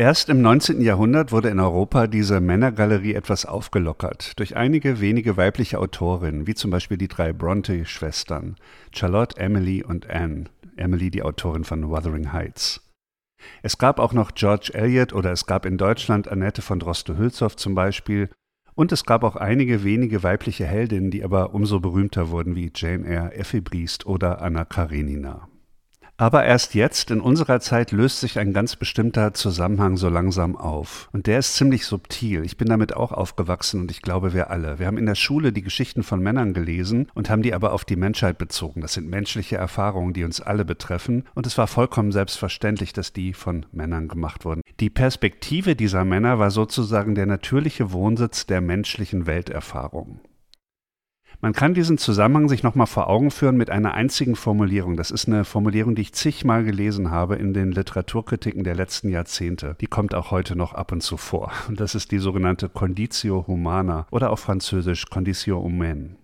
Erst 0.00 0.28
im 0.28 0.40
19. 0.40 0.80
Jahrhundert 0.80 1.32
wurde 1.32 1.48
in 1.48 1.58
Europa 1.58 2.06
diese 2.06 2.40
Männergalerie 2.40 3.14
etwas 3.14 3.44
aufgelockert 3.44 4.38
durch 4.38 4.54
einige 4.54 5.00
wenige 5.00 5.36
weibliche 5.36 5.80
Autorinnen, 5.80 6.46
wie 6.46 6.54
zum 6.54 6.70
Beispiel 6.70 6.96
die 6.96 7.08
drei 7.08 7.32
Bronte-Schwestern, 7.32 8.54
Charlotte, 8.94 9.36
Emily 9.40 9.82
und 9.82 10.08
Anne, 10.08 10.44
Emily 10.76 11.10
die 11.10 11.24
Autorin 11.24 11.64
von 11.64 11.88
Wuthering 11.88 12.32
Heights. 12.32 12.88
Es 13.64 13.76
gab 13.76 13.98
auch 13.98 14.12
noch 14.12 14.36
George 14.36 14.70
Eliot 14.72 15.12
oder 15.12 15.32
es 15.32 15.46
gab 15.46 15.66
in 15.66 15.78
Deutschland 15.78 16.28
Annette 16.28 16.62
von 16.62 16.78
Droste-Hülshoff 16.78 17.56
zum 17.56 17.74
Beispiel 17.74 18.30
und 18.76 18.92
es 18.92 19.04
gab 19.04 19.24
auch 19.24 19.34
einige 19.34 19.82
wenige 19.82 20.22
weibliche 20.22 20.64
Heldinnen, 20.64 21.10
die 21.10 21.24
aber 21.24 21.54
umso 21.54 21.80
berühmter 21.80 22.30
wurden 22.30 22.54
wie 22.54 22.70
Jane 22.72 23.04
Eyre, 23.04 23.34
Effie 23.34 23.60
Briest 23.60 24.06
oder 24.06 24.42
Anna 24.42 24.64
Karenina. 24.64 25.48
Aber 26.20 26.44
erst 26.44 26.74
jetzt, 26.74 27.12
in 27.12 27.20
unserer 27.20 27.60
Zeit, 27.60 27.92
löst 27.92 28.18
sich 28.18 28.40
ein 28.40 28.52
ganz 28.52 28.74
bestimmter 28.74 29.34
Zusammenhang 29.34 29.96
so 29.96 30.08
langsam 30.08 30.56
auf. 30.56 31.08
Und 31.12 31.28
der 31.28 31.38
ist 31.38 31.54
ziemlich 31.54 31.86
subtil. 31.86 32.44
Ich 32.44 32.56
bin 32.56 32.66
damit 32.66 32.96
auch 32.96 33.12
aufgewachsen 33.12 33.82
und 33.82 33.92
ich 33.92 34.02
glaube, 34.02 34.34
wir 34.34 34.50
alle. 34.50 34.80
Wir 34.80 34.88
haben 34.88 34.98
in 34.98 35.06
der 35.06 35.14
Schule 35.14 35.52
die 35.52 35.62
Geschichten 35.62 36.02
von 36.02 36.20
Männern 36.20 36.54
gelesen 36.54 37.06
und 37.14 37.30
haben 37.30 37.42
die 37.42 37.54
aber 37.54 37.72
auf 37.72 37.84
die 37.84 37.94
Menschheit 37.94 38.36
bezogen. 38.36 38.80
Das 38.80 38.94
sind 38.94 39.08
menschliche 39.08 39.58
Erfahrungen, 39.58 40.12
die 40.12 40.24
uns 40.24 40.40
alle 40.40 40.64
betreffen. 40.64 41.24
Und 41.36 41.46
es 41.46 41.56
war 41.56 41.68
vollkommen 41.68 42.10
selbstverständlich, 42.10 42.92
dass 42.92 43.12
die 43.12 43.32
von 43.32 43.64
Männern 43.70 44.08
gemacht 44.08 44.44
wurden. 44.44 44.62
Die 44.80 44.90
Perspektive 44.90 45.76
dieser 45.76 46.04
Männer 46.04 46.40
war 46.40 46.50
sozusagen 46.50 47.14
der 47.14 47.26
natürliche 47.26 47.92
Wohnsitz 47.92 48.44
der 48.44 48.60
menschlichen 48.60 49.28
Welterfahrung. 49.28 50.18
Man 51.40 51.52
kann 51.52 51.72
diesen 51.72 51.98
Zusammenhang 51.98 52.48
sich 52.48 52.64
nochmal 52.64 52.88
vor 52.88 53.06
Augen 53.06 53.30
führen 53.30 53.56
mit 53.56 53.70
einer 53.70 53.94
einzigen 53.94 54.34
Formulierung. 54.34 54.96
Das 54.96 55.12
ist 55.12 55.28
eine 55.28 55.44
Formulierung, 55.44 55.94
die 55.94 56.02
ich 56.02 56.12
zigmal 56.12 56.64
gelesen 56.64 57.12
habe 57.12 57.36
in 57.36 57.54
den 57.54 57.70
Literaturkritiken 57.70 58.64
der 58.64 58.74
letzten 58.74 59.08
Jahrzehnte. 59.08 59.76
Die 59.80 59.86
kommt 59.86 60.16
auch 60.16 60.32
heute 60.32 60.56
noch 60.56 60.74
ab 60.74 60.90
und 60.90 61.00
zu 61.00 61.16
vor. 61.16 61.52
Und 61.68 61.78
das 61.78 61.94
ist 61.94 62.10
die 62.10 62.18
sogenannte 62.18 62.68
Conditio 62.68 63.46
Humana 63.46 64.08
oder 64.10 64.30
auf 64.30 64.40
Französisch 64.40 65.06
Condition 65.06 65.62
Humaine. 65.62 66.16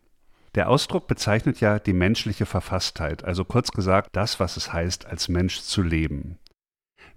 Der 0.56 0.68
Ausdruck 0.68 1.06
bezeichnet 1.06 1.60
ja 1.60 1.78
die 1.78 1.92
menschliche 1.92 2.46
Verfasstheit, 2.46 3.24
also 3.24 3.44
kurz 3.44 3.70
gesagt 3.70 4.10
das, 4.12 4.40
was 4.40 4.56
es 4.56 4.72
heißt, 4.72 5.06
als 5.06 5.28
Mensch 5.28 5.60
zu 5.60 5.82
leben. 5.82 6.38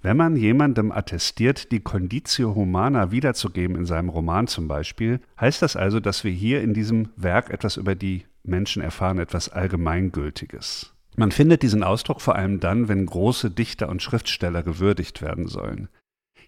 Wenn 0.01 0.17
man 0.17 0.35
jemandem 0.35 0.91
attestiert, 0.91 1.71
die 1.71 1.79
Conditio 1.79 2.53
Humana 2.55 3.11
wiederzugeben 3.11 3.75
in 3.75 3.85
seinem 3.85 4.09
Roman 4.09 4.47
zum 4.47 4.67
Beispiel, 4.67 5.19
heißt 5.39 5.61
das 5.61 5.75
also, 5.75 5.99
dass 5.99 6.23
wir 6.23 6.31
hier 6.31 6.61
in 6.61 6.73
diesem 6.73 7.09
Werk 7.15 7.49
etwas 7.49 7.77
über 7.77 7.95
die 7.95 8.25
Menschen 8.43 8.81
erfahren, 8.81 9.19
etwas 9.19 9.49
Allgemeingültiges. 9.49 10.93
Man 11.15 11.31
findet 11.31 11.63
diesen 11.63 11.83
Ausdruck 11.83 12.21
vor 12.21 12.35
allem 12.35 12.59
dann, 12.59 12.87
wenn 12.89 13.07
große 13.07 13.49
Dichter 13.49 13.89
und 13.89 14.03
Schriftsteller 14.03 14.61
gewürdigt 14.61 15.23
werden 15.23 15.47
sollen. 15.47 15.89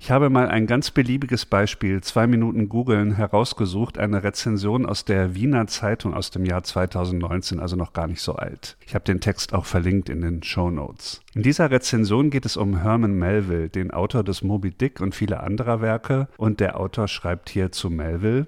Ich 0.02 0.12
habe 0.12 0.30
mal 0.30 0.48
ein 0.48 0.66
ganz 0.66 0.92
beliebiges 0.92 1.46
Beispiel, 1.46 2.02
zwei 2.02 2.26
Minuten 2.26 2.70
googeln, 2.70 3.12
herausgesucht, 3.12 3.98
eine 3.98 4.24
Rezension 4.24 4.86
aus 4.86 5.04
der 5.04 5.36
Wiener 5.36 5.68
Zeitung 5.68 6.14
aus 6.14 6.32
dem 6.32 6.46
Jahr 6.46 6.64
2019, 6.64 7.60
also 7.60 7.76
noch 7.76 7.92
gar 7.92 8.08
nicht 8.08 8.22
so 8.22 8.34
alt. 8.36 8.78
Ich 8.88 8.96
habe 8.96 9.04
den 9.04 9.20
Text 9.20 9.54
auch 9.54 9.66
verlinkt 9.66 10.08
in 10.08 10.22
den 10.22 10.42
Show 10.42 10.72
Notes. 10.72 11.22
In 11.36 11.44
dieser 11.44 11.70
Rezension 11.70 12.30
geht 12.30 12.46
es 12.46 12.56
um 12.56 12.82
Herman 12.82 13.14
Melville, 13.14 13.70
den 13.70 13.92
Autor 13.92 14.24
des 14.24 14.42
Moby 14.42 14.72
Dick 14.72 15.02
und 15.02 15.14
viele 15.14 15.42
anderer 15.42 15.82
Werke, 15.82 16.30
und 16.38 16.62
der 16.62 16.80
Autor 16.80 17.10
schreibt 17.10 17.50
hier 17.50 17.74
zu 17.74 17.90
Melville, 17.90 18.48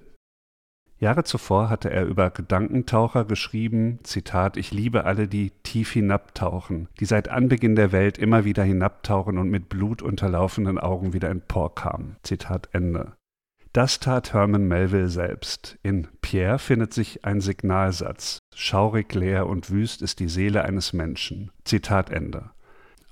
Jahre 1.01 1.23
zuvor 1.23 1.71
hatte 1.71 1.89
er 1.89 2.05
über 2.05 2.29
Gedankentaucher 2.29 3.25
geschrieben, 3.25 3.99
Zitat, 4.03 4.55
ich 4.55 4.71
liebe 4.71 5.03
alle, 5.03 5.27
die 5.27 5.49
tief 5.63 5.91
hinabtauchen, 5.93 6.89
die 6.99 7.05
seit 7.05 7.27
Anbeginn 7.27 7.75
der 7.75 7.91
Welt 7.91 8.19
immer 8.19 8.45
wieder 8.45 8.63
hinabtauchen 8.63 9.39
und 9.39 9.49
mit 9.49 9.67
blutunterlaufenden 9.67 10.77
Augen 10.77 11.11
wieder 11.13 11.29
emporkamen. 11.29 12.17
Zitat 12.21 12.69
Ende. 12.71 13.13
Das 13.73 13.99
tat 13.99 14.33
Herman 14.33 14.67
Melville 14.67 15.09
selbst. 15.09 15.79
In 15.81 16.07
Pierre 16.21 16.59
findet 16.59 16.93
sich 16.93 17.25
ein 17.25 17.41
Signalsatz. 17.41 18.37
Schaurig, 18.53 19.15
leer 19.15 19.47
und 19.47 19.71
wüst 19.71 20.03
ist 20.03 20.19
die 20.19 20.29
Seele 20.29 20.65
eines 20.65 20.93
Menschen. 20.93 21.51
Zitat 21.63 22.11
Ende. 22.11 22.51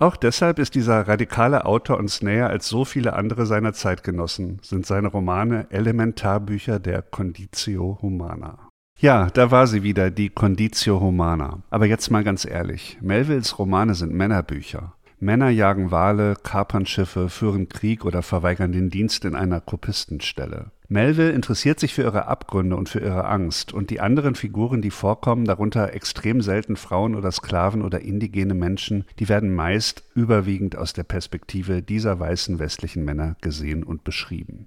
Auch 0.00 0.16
deshalb 0.16 0.58
ist 0.58 0.74
dieser 0.74 1.06
radikale 1.08 1.66
Autor 1.66 1.98
uns 1.98 2.22
näher 2.22 2.48
als 2.48 2.66
so 2.66 2.86
viele 2.86 3.12
andere 3.12 3.44
seiner 3.44 3.74
Zeitgenossen, 3.74 4.58
sind 4.62 4.86
seine 4.86 5.08
Romane 5.08 5.66
Elementarbücher 5.68 6.78
der 6.78 7.02
Conditio 7.02 7.98
Humana. 8.00 8.70
Ja, 8.98 9.28
da 9.28 9.50
war 9.50 9.66
sie 9.66 9.82
wieder, 9.82 10.10
die 10.10 10.30
Conditio 10.30 11.00
Humana. 11.00 11.62
Aber 11.68 11.84
jetzt 11.84 12.10
mal 12.10 12.24
ganz 12.24 12.46
ehrlich, 12.46 12.96
Melvilles 13.02 13.58
Romane 13.58 13.94
sind 13.94 14.14
Männerbücher. 14.14 14.94
Männer 15.18 15.50
jagen 15.50 15.90
Wale, 15.90 16.34
kapern 16.42 16.86
Schiffe, 16.86 17.28
führen 17.28 17.68
Krieg 17.68 18.06
oder 18.06 18.22
verweigern 18.22 18.72
den 18.72 18.88
Dienst 18.88 19.26
in 19.26 19.34
einer 19.34 19.60
Kopistenstelle. 19.60 20.70
Melville 20.92 21.30
interessiert 21.30 21.78
sich 21.78 21.94
für 21.94 22.02
ihre 22.02 22.26
Abgründe 22.26 22.74
und 22.74 22.88
für 22.88 22.98
ihre 22.98 23.24
Angst, 23.26 23.72
und 23.72 23.90
die 23.90 24.00
anderen 24.00 24.34
Figuren, 24.34 24.82
die 24.82 24.90
vorkommen, 24.90 25.44
darunter 25.44 25.94
extrem 25.94 26.40
selten 26.40 26.74
Frauen 26.74 27.14
oder 27.14 27.30
Sklaven 27.30 27.82
oder 27.82 28.00
indigene 28.00 28.54
Menschen, 28.54 29.04
die 29.20 29.28
werden 29.28 29.54
meist 29.54 30.02
überwiegend 30.16 30.76
aus 30.76 30.92
der 30.92 31.04
Perspektive 31.04 31.80
dieser 31.80 32.18
weißen 32.18 32.58
westlichen 32.58 33.04
Männer 33.04 33.36
gesehen 33.40 33.84
und 33.84 34.02
beschrieben. 34.02 34.66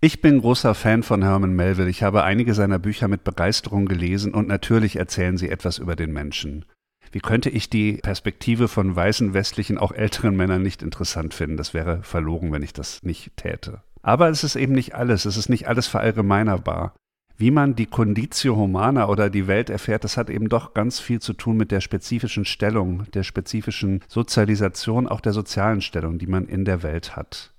Ich 0.00 0.22
bin 0.22 0.40
großer 0.40 0.74
Fan 0.74 1.02
von 1.02 1.22
Herman 1.22 1.54
Melville. 1.54 1.90
Ich 1.90 2.02
habe 2.02 2.24
einige 2.24 2.54
seiner 2.54 2.78
Bücher 2.78 3.06
mit 3.08 3.22
Begeisterung 3.22 3.84
gelesen 3.84 4.32
und 4.32 4.48
natürlich 4.48 4.96
erzählen 4.96 5.36
sie 5.36 5.50
etwas 5.50 5.76
über 5.76 5.96
den 5.96 6.14
Menschen. 6.14 6.64
Wie 7.12 7.20
könnte 7.20 7.50
ich 7.50 7.68
die 7.68 7.94
Perspektive 7.94 8.68
von 8.68 8.96
weißen 8.96 9.34
westlichen, 9.34 9.76
auch 9.76 9.92
älteren 9.92 10.34
Männern 10.34 10.62
nicht 10.62 10.82
interessant 10.82 11.34
finden? 11.34 11.58
Das 11.58 11.74
wäre 11.74 12.02
verlogen, 12.02 12.52
wenn 12.52 12.62
ich 12.62 12.72
das 12.72 13.02
nicht 13.02 13.36
täte. 13.36 13.82
Aber 14.02 14.28
es 14.28 14.44
ist 14.44 14.56
eben 14.56 14.72
nicht 14.72 14.94
alles, 14.94 15.24
es 15.24 15.36
ist 15.36 15.48
nicht 15.48 15.68
alles 15.68 15.86
verallgemeinerbar. 15.86 16.94
Wie 17.36 17.52
man 17.52 17.76
die 17.76 17.86
Conditio 17.86 18.56
Humana 18.56 19.08
oder 19.08 19.30
die 19.30 19.46
Welt 19.46 19.70
erfährt, 19.70 20.02
das 20.02 20.16
hat 20.16 20.28
eben 20.28 20.48
doch 20.48 20.74
ganz 20.74 20.98
viel 20.98 21.20
zu 21.20 21.34
tun 21.34 21.56
mit 21.56 21.70
der 21.70 21.80
spezifischen 21.80 22.44
Stellung, 22.44 23.04
der 23.12 23.22
spezifischen 23.22 24.00
Sozialisation, 24.08 25.06
auch 25.06 25.20
der 25.20 25.32
sozialen 25.32 25.80
Stellung, 25.80 26.18
die 26.18 26.26
man 26.26 26.48
in 26.48 26.64
der 26.64 26.82
Welt 26.82 27.14
hat. 27.14 27.54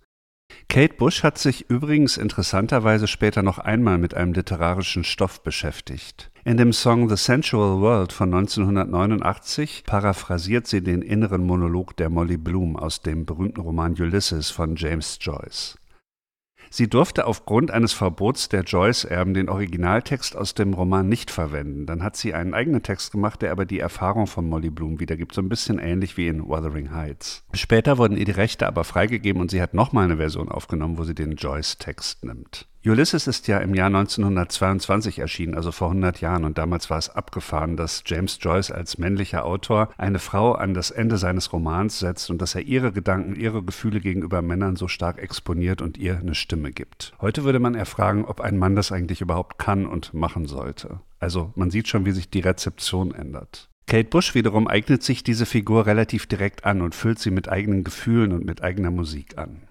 Kate 0.68 0.96
Bush 0.96 1.24
hat 1.24 1.38
sich 1.38 1.70
übrigens 1.70 2.18
interessanterweise 2.18 3.08
später 3.08 3.42
noch 3.42 3.58
einmal 3.58 3.98
mit 3.98 4.14
einem 4.14 4.34
literarischen 4.34 5.04
Stoff 5.04 5.44
beschäftigt. 5.44 6.30
In 6.44 6.58
dem 6.58 6.74
Song 6.74 7.08
The 7.08 7.16
Sensual 7.16 7.80
World 7.80 8.12
von 8.12 8.34
1989 8.34 9.84
paraphrasiert 9.86 10.68
sie 10.68 10.82
den 10.82 11.02
inneren 11.02 11.46
Monolog 11.46 11.96
der 11.96 12.10
Molly 12.10 12.38
Bloom 12.38 12.76
aus 12.76 13.02
dem 13.02 13.26
berühmten 13.26 13.62
Roman 13.62 13.94
Ulysses 14.00 14.50
von 14.50 14.76
James 14.76 15.18
Joyce. 15.22 15.78
Sie 16.70 16.88
durfte 16.88 17.26
aufgrund 17.26 17.72
eines 17.72 17.94
Verbots 17.94 18.50
der 18.50 18.64
Joyce-Erben 18.64 19.34
den 19.34 19.50
Originaltext 19.50 20.36
aus 20.36 20.54
dem 20.54 20.74
Roman 20.74 21.10
nicht 21.10 21.32
verwenden. 21.32 21.86
Dann 21.86 22.04
hat 22.04 22.16
sie 22.16 22.34
einen 22.34 22.54
eigenen 22.54 22.84
Text 22.84 23.12
gemacht, 23.12 23.42
der 23.42 23.52
aber 23.52 23.66
die 23.66 23.80
Erfahrung 23.80 24.28
von 24.28 24.48
Molly 24.48 24.70
Bloom 24.70 25.00
wiedergibt, 25.00 25.34
so 25.34 25.42
ein 25.42 25.50
bisschen 25.50 25.80
ähnlich 25.80 26.16
wie 26.16 26.28
in 26.28 26.48
Wuthering 26.48 26.94
Heights. 26.94 27.44
Später 27.54 27.98
wurden 27.98 28.18
ihr 28.18 28.26
die 28.26 28.32
Rechte 28.32 28.68
aber 28.68 28.84
freigegeben 28.84 29.42
und 29.42 29.52
sie 29.52 29.62
hat 29.62 29.74
nochmal 29.74 30.06
eine 30.06 30.18
Version 30.18 30.50
aufgenommen, 30.50 30.98
wo 30.98 31.04
sie 31.04 31.16
den 31.16 31.34
Joyce-Text 31.34 32.24
nimmt. 32.24 32.69
Ulysses 32.86 33.28
ist 33.28 33.48
ja 33.50 33.58
im 33.58 33.76
Jahr 33.76 33.88
1922 33.88 35.20
erschienen, 35.20 35.54
also 35.54 35.74
vor 35.74 35.90
100 35.90 36.22
Jahren, 36.22 36.46
und 36.46 36.58
damals 36.58 36.90
war 36.90 36.98
es 36.98 37.10
abgefahren, 37.10 37.76
dass 37.76 38.04
James 38.06 38.38
Joyce 38.40 38.72
als 38.72 38.98
männlicher 38.98 39.44
Autor 39.44 39.90
eine 39.98 40.20
Frau 40.20 40.54
an 40.54 40.74
das 40.74 40.90
Ende 40.90 41.18
seines 41.18 41.52
Romans 41.52 42.00
setzt 42.00 42.30
und 42.30 42.42
dass 42.42 42.56
er 42.56 42.62
ihre 42.62 42.94
Gedanken, 42.94 43.36
ihre 43.36 43.64
Gefühle 43.64 44.00
gegenüber 44.00 44.42
Männern 44.42 44.78
so 44.78 44.88
stark 44.88 45.22
exponiert 45.22 45.82
und 45.82 45.98
ihr 45.98 46.20
eine 46.20 46.36
Stimme 46.36 46.72
gibt. 46.72 47.14
Heute 47.20 47.44
würde 47.44 47.60
man 47.60 47.76
erfragen, 47.76 48.24
ob 48.24 48.40
ein 48.40 48.58
Mann 48.58 48.78
das 48.78 48.94
eigentlich 48.94 49.20
überhaupt 49.20 49.60
kann 49.60 49.86
und 49.86 50.14
machen 50.14 50.46
sollte. 50.46 51.02
Also 51.20 51.52
man 51.56 51.72
sieht 51.72 51.90
schon, 51.90 52.06
wie 52.06 52.12
sich 52.12 52.30
die 52.30 52.40
Rezeption 52.40 53.14
ändert. 53.14 53.70
Kate 53.88 54.08
Bush 54.08 54.36
wiederum 54.36 54.68
eignet 54.68 55.04
sich 55.04 55.24
diese 55.24 55.46
Figur 55.46 55.86
relativ 55.86 56.28
direkt 56.28 56.64
an 56.64 56.82
und 56.82 56.96
füllt 56.96 57.20
sie 57.20 57.32
mit 57.32 57.50
eigenen 57.50 57.84
Gefühlen 57.84 58.32
und 58.32 58.46
mit 58.46 58.64
eigener 58.64 58.92
Musik 58.92 59.38
an. 59.38 59.64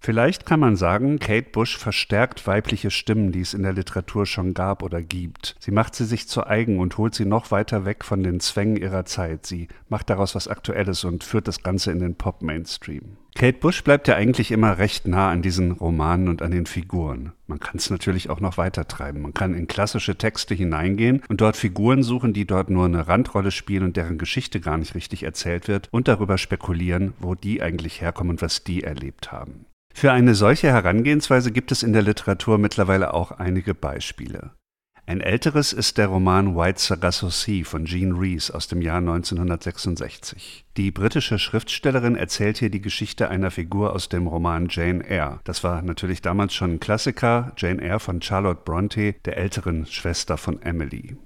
Vielleicht 0.00 0.46
kann 0.46 0.60
man 0.60 0.76
sagen, 0.76 1.18
Kate 1.18 1.50
Bush 1.50 1.76
verstärkt 1.76 2.46
weibliche 2.46 2.90
Stimmen, 2.90 3.32
die 3.32 3.40
es 3.40 3.52
in 3.52 3.62
der 3.62 3.72
Literatur 3.72 4.26
schon 4.26 4.54
gab 4.54 4.82
oder 4.82 5.02
gibt. 5.02 5.56
Sie 5.58 5.72
macht 5.72 5.94
sie 5.94 6.04
sich 6.04 6.28
zu 6.28 6.46
eigen 6.46 6.78
und 6.78 6.96
holt 6.98 7.14
sie 7.14 7.24
noch 7.24 7.50
weiter 7.50 7.84
weg 7.84 8.04
von 8.04 8.22
den 8.22 8.40
Zwängen 8.40 8.76
ihrer 8.76 9.04
Zeit. 9.04 9.44
Sie 9.44 9.68
macht 9.88 10.08
daraus 10.08 10.34
was 10.34 10.48
Aktuelles 10.48 11.04
und 11.04 11.24
führt 11.24 11.48
das 11.48 11.62
Ganze 11.62 11.90
in 11.90 11.98
den 11.98 12.14
Pop-Mainstream. 12.14 13.16
Kate 13.34 13.58
Bush 13.58 13.84
bleibt 13.84 14.08
ja 14.08 14.14
eigentlich 14.14 14.50
immer 14.50 14.78
recht 14.78 15.06
nah 15.06 15.30
an 15.30 15.42
diesen 15.42 15.72
Romanen 15.72 16.28
und 16.28 16.42
an 16.42 16.52
den 16.52 16.66
Figuren. 16.66 17.32
Man 17.46 17.60
kann 17.60 17.76
es 17.76 17.90
natürlich 17.90 18.30
auch 18.30 18.40
noch 18.40 18.56
weiter 18.56 18.88
treiben. 18.88 19.20
Man 19.20 19.34
kann 19.34 19.54
in 19.54 19.66
klassische 19.66 20.16
Texte 20.16 20.54
hineingehen 20.54 21.22
und 21.28 21.40
dort 21.40 21.56
Figuren 21.56 22.02
suchen, 22.02 22.32
die 22.32 22.46
dort 22.46 22.70
nur 22.70 22.86
eine 22.86 23.08
Randrolle 23.08 23.50
spielen 23.50 23.84
und 23.84 23.96
deren 23.96 24.18
Geschichte 24.18 24.60
gar 24.60 24.76
nicht 24.76 24.94
richtig 24.94 25.22
erzählt 25.22 25.68
wird 25.68 25.88
und 25.90 26.08
darüber 26.08 26.38
spekulieren, 26.38 27.14
wo 27.20 27.34
die 27.34 27.62
eigentlich 27.62 28.00
herkommen 28.00 28.30
und 28.30 28.42
was 28.42 28.64
die 28.64 28.82
erlebt 28.82 29.32
haben. 29.32 29.66
Für 29.98 30.12
eine 30.12 30.36
solche 30.36 30.68
Herangehensweise 30.68 31.50
gibt 31.50 31.72
es 31.72 31.82
in 31.82 31.92
der 31.92 32.02
Literatur 32.02 32.56
mittlerweile 32.56 33.14
auch 33.14 33.32
einige 33.32 33.74
Beispiele. 33.74 34.52
Ein 35.06 35.20
älteres 35.20 35.72
ist 35.72 35.98
der 35.98 36.06
Roman 36.06 36.54
White 36.54 36.80
Sargasso 36.80 37.30
Sea 37.30 37.64
von 37.64 37.84
Jean 37.84 38.12
Rees 38.12 38.52
aus 38.52 38.68
dem 38.68 38.80
Jahr 38.80 38.98
1966. 38.98 40.66
Die 40.76 40.92
britische 40.92 41.40
Schriftstellerin 41.40 42.14
erzählt 42.14 42.58
hier 42.58 42.70
die 42.70 42.80
Geschichte 42.80 43.28
einer 43.28 43.50
Figur 43.50 43.92
aus 43.92 44.08
dem 44.08 44.28
Roman 44.28 44.68
Jane 44.70 45.04
Eyre. 45.04 45.40
Das 45.42 45.64
war 45.64 45.82
natürlich 45.82 46.22
damals 46.22 46.54
schon 46.54 46.74
ein 46.74 46.80
Klassiker, 46.80 47.50
Jane 47.56 47.82
Eyre 47.82 47.98
von 47.98 48.22
Charlotte 48.22 48.60
Bronte, 48.64 49.16
der 49.24 49.36
älteren 49.36 49.84
Schwester 49.84 50.36
von 50.36 50.62
Emily. 50.62 51.16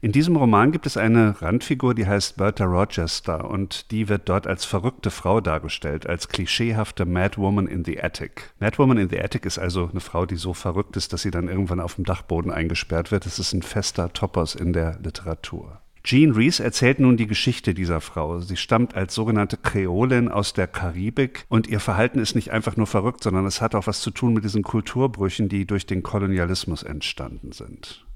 In 0.00 0.12
diesem 0.12 0.36
Roman 0.36 0.70
gibt 0.70 0.86
es 0.86 0.96
eine 0.96 1.42
Randfigur, 1.42 1.92
die 1.92 2.06
heißt 2.06 2.36
Bertha 2.36 2.64
Rochester 2.64 3.50
und 3.50 3.90
die 3.90 4.08
wird 4.08 4.28
dort 4.28 4.46
als 4.46 4.64
verrückte 4.64 5.10
Frau 5.10 5.40
dargestellt, 5.40 6.06
als 6.06 6.28
klischeehafte 6.28 7.04
Madwoman 7.04 7.66
in 7.66 7.84
the 7.84 8.00
Attic. 8.00 8.52
Madwoman 8.60 8.98
in 8.98 9.08
the 9.08 9.18
Attic 9.18 9.44
ist 9.44 9.58
also 9.58 9.88
eine 9.90 9.98
Frau, 9.98 10.24
die 10.24 10.36
so 10.36 10.54
verrückt 10.54 10.96
ist, 10.96 11.12
dass 11.12 11.22
sie 11.22 11.32
dann 11.32 11.48
irgendwann 11.48 11.80
auf 11.80 11.96
dem 11.96 12.04
Dachboden 12.04 12.52
eingesperrt 12.52 13.10
wird. 13.10 13.26
Das 13.26 13.40
ist 13.40 13.52
ein 13.52 13.62
fester 13.62 14.12
Topos 14.12 14.54
in 14.54 14.72
der 14.72 15.00
Literatur. 15.02 15.80
Jean 16.04 16.30
Rees 16.30 16.60
erzählt 16.60 17.00
nun 17.00 17.16
die 17.16 17.26
Geschichte 17.26 17.74
dieser 17.74 18.00
Frau. 18.00 18.38
Sie 18.38 18.56
stammt 18.56 18.94
als 18.94 19.16
sogenannte 19.16 19.56
Kreolin 19.56 20.28
aus 20.28 20.52
der 20.52 20.68
Karibik 20.68 21.44
und 21.48 21.66
ihr 21.66 21.80
Verhalten 21.80 22.20
ist 22.20 22.36
nicht 22.36 22.52
einfach 22.52 22.76
nur 22.76 22.86
verrückt, 22.86 23.24
sondern 23.24 23.46
es 23.46 23.60
hat 23.60 23.74
auch 23.74 23.88
was 23.88 24.00
zu 24.00 24.12
tun 24.12 24.32
mit 24.32 24.44
diesen 24.44 24.62
Kulturbrüchen, 24.62 25.48
die 25.48 25.66
durch 25.66 25.86
den 25.86 26.04
Kolonialismus 26.04 26.84
entstanden 26.84 27.50
sind. 27.50 28.06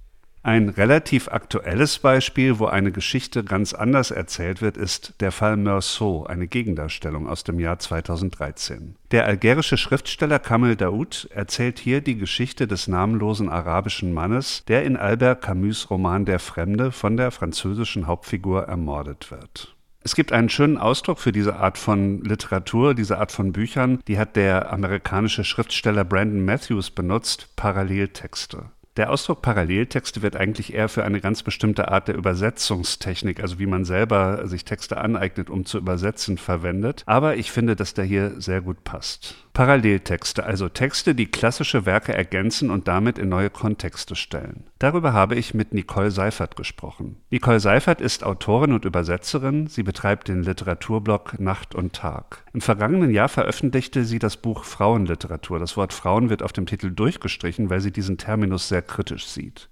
Ein 0.44 0.70
relativ 0.70 1.28
aktuelles 1.28 2.00
Beispiel, 2.00 2.58
wo 2.58 2.66
eine 2.66 2.90
Geschichte 2.90 3.44
ganz 3.44 3.74
anders 3.74 4.10
erzählt 4.10 4.60
wird, 4.60 4.76
ist 4.76 5.14
der 5.20 5.30
Fall 5.30 5.56
Meursault, 5.56 6.28
eine 6.28 6.48
Gegendarstellung 6.48 7.28
aus 7.28 7.44
dem 7.44 7.60
Jahr 7.60 7.78
2013. 7.78 8.96
Der 9.12 9.26
algerische 9.26 9.76
Schriftsteller 9.76 10.40
Kamel 10.40 10.74
Daoud 10.74 11.28
erzählt 11.32 11.78
hier 11.78 12.00
die 12.00 12.16
Geschichte 12.16 12.66
des 12.66 12.88
namenlosen 12.88 13.48
arabischen 13.48 14.12
Mannes, 14.12 14.64
der 14.66 14.82
in 14.82 14.96
Albert 14.96 15.42
Camus' 15.42 15.88
Roman 15.88 16.24
Der 16.24 16.40
Fremde 16.40 16.90
von 16.90 17.16
der 17.16 17.30
französischen 17.30 18.08
Hauptfigur 18.08 18.64
ermordet 18.64 19.30
wird. 19.30 19.76
Es 20.02 20.16
gibt 20.16 20.32
einen 20.32 20.48
schönen 20.48 20.76
Ausdruck 20.76 21.20
für 21.20 21.30
diese 21.30 21.54
Art 21.54 21.78
von 21.78 22.20
Literatur, 22.22 22.94
diese 22.94 23.18
Art 23.18 23.30
von 23.30 23.52
Büchern, 23.52 24.00
die 24.08 24.18
hat 24.18 24.34
der 24.34 24.72
amerikanische 24.72 25.44
Schriftsteller 25.44 26.02
Brandon 26.02 26.44
Matthews 26.44 26.90
benutzt, 26.90 27.54
Paralleltexte. 27.54 28.64
Der 28.98 29.10
Ausdruck 29.10 29.40
Paralleltexte 29.40 30.20
wird 30.20 30.36
eigentlich 30.36 30.74
eher 30.74 30.86
für 30.90 31.02
eine 31.02 31.22
ganz 31.22 31.42
bestimmte 31.42 31.88
Art 31.88 32.08
der 32.08 32.14
Übersetzungstechnik, 32.14 33.40
also 33.40 33.58
wie 33.58 33.64
man 33.64 33.86
selber 33.86 34.46
sich 34.46 34.66
Texte 34.66 34.98
aneignet, 34.98 35.48
um 35.48 35.64
zu 35.64 35.78
übersetzen, 35.78 36.36
verwendet. 36.36 37.02
Aber 37.06 37.36
ich 37.36 37.50
finde, 37.50 37.74
dass 37.74 37.94
der 37.94 38.04
hier 38.04 38.38
sehr 38.38 38.60
gut 38.60 38.84
passt. 38.84 39.34
Paralleltexte, 39.52 40.44
also 40.44 40.70
Texte, 40.70 41.14
die 41.14 41.26
klassische 41.26 41.84
Werke 41.84 42.14
ergänzen 42.14 42.70
und 42.70 42.88
damit 42.88 43.18
in 43.18 43.28
neue 43.28 43.50
Kontexte 43.50 44.16
stellen. 44.16 44.64
Darüber 44.78 45.12
habe 45.12 45.34
ich 45.34 45.52
mit 45.52 45.74
Nicole 45.74 46.10
Seifert 46.10 46.56
gesprochen. 46.56 47.16
Nicole 47.30 47.60
Seifert 47.60 48.00
ist 48.00 48.24
Autorin 48.24 48.72
und 48.72 48.86
Übersetzerin. 48.86 49.66
Sie 49.66 49.82
betreibt 49.82 50.28
den 50.28 50.42
Literaturblog 50.42 51.38
Nacht 51.38 51.74
und 51.74 51.92
Tag. 51.92 52.44
Im 52.54 52.62
vergangenen 52.62 53.10
Jahr 53.10 53.28
veröffentlichte 53.28 54.04
sie 54.04 54.18
das 54.18 54.38
Buch 54.38 54.64
Frauenliteratur. 54.64 55.58
Das 55.58 55.76
Wort 55.76 55.92
Frauen 55.92 56.30
wird 56.30 56.42
auf 56.42 56.52
dem 56.54 56.64
Titel 56.64 56.90
durchgestrichen, 56.90 57.68
weil 57.68 57.80
sie 57.80 57.92
diesen 57.92 58.16
Terminus 58.16 58.68
sehr 58.68 58.82
kritisch 58.82 59.26
sieht. 59.26 59.68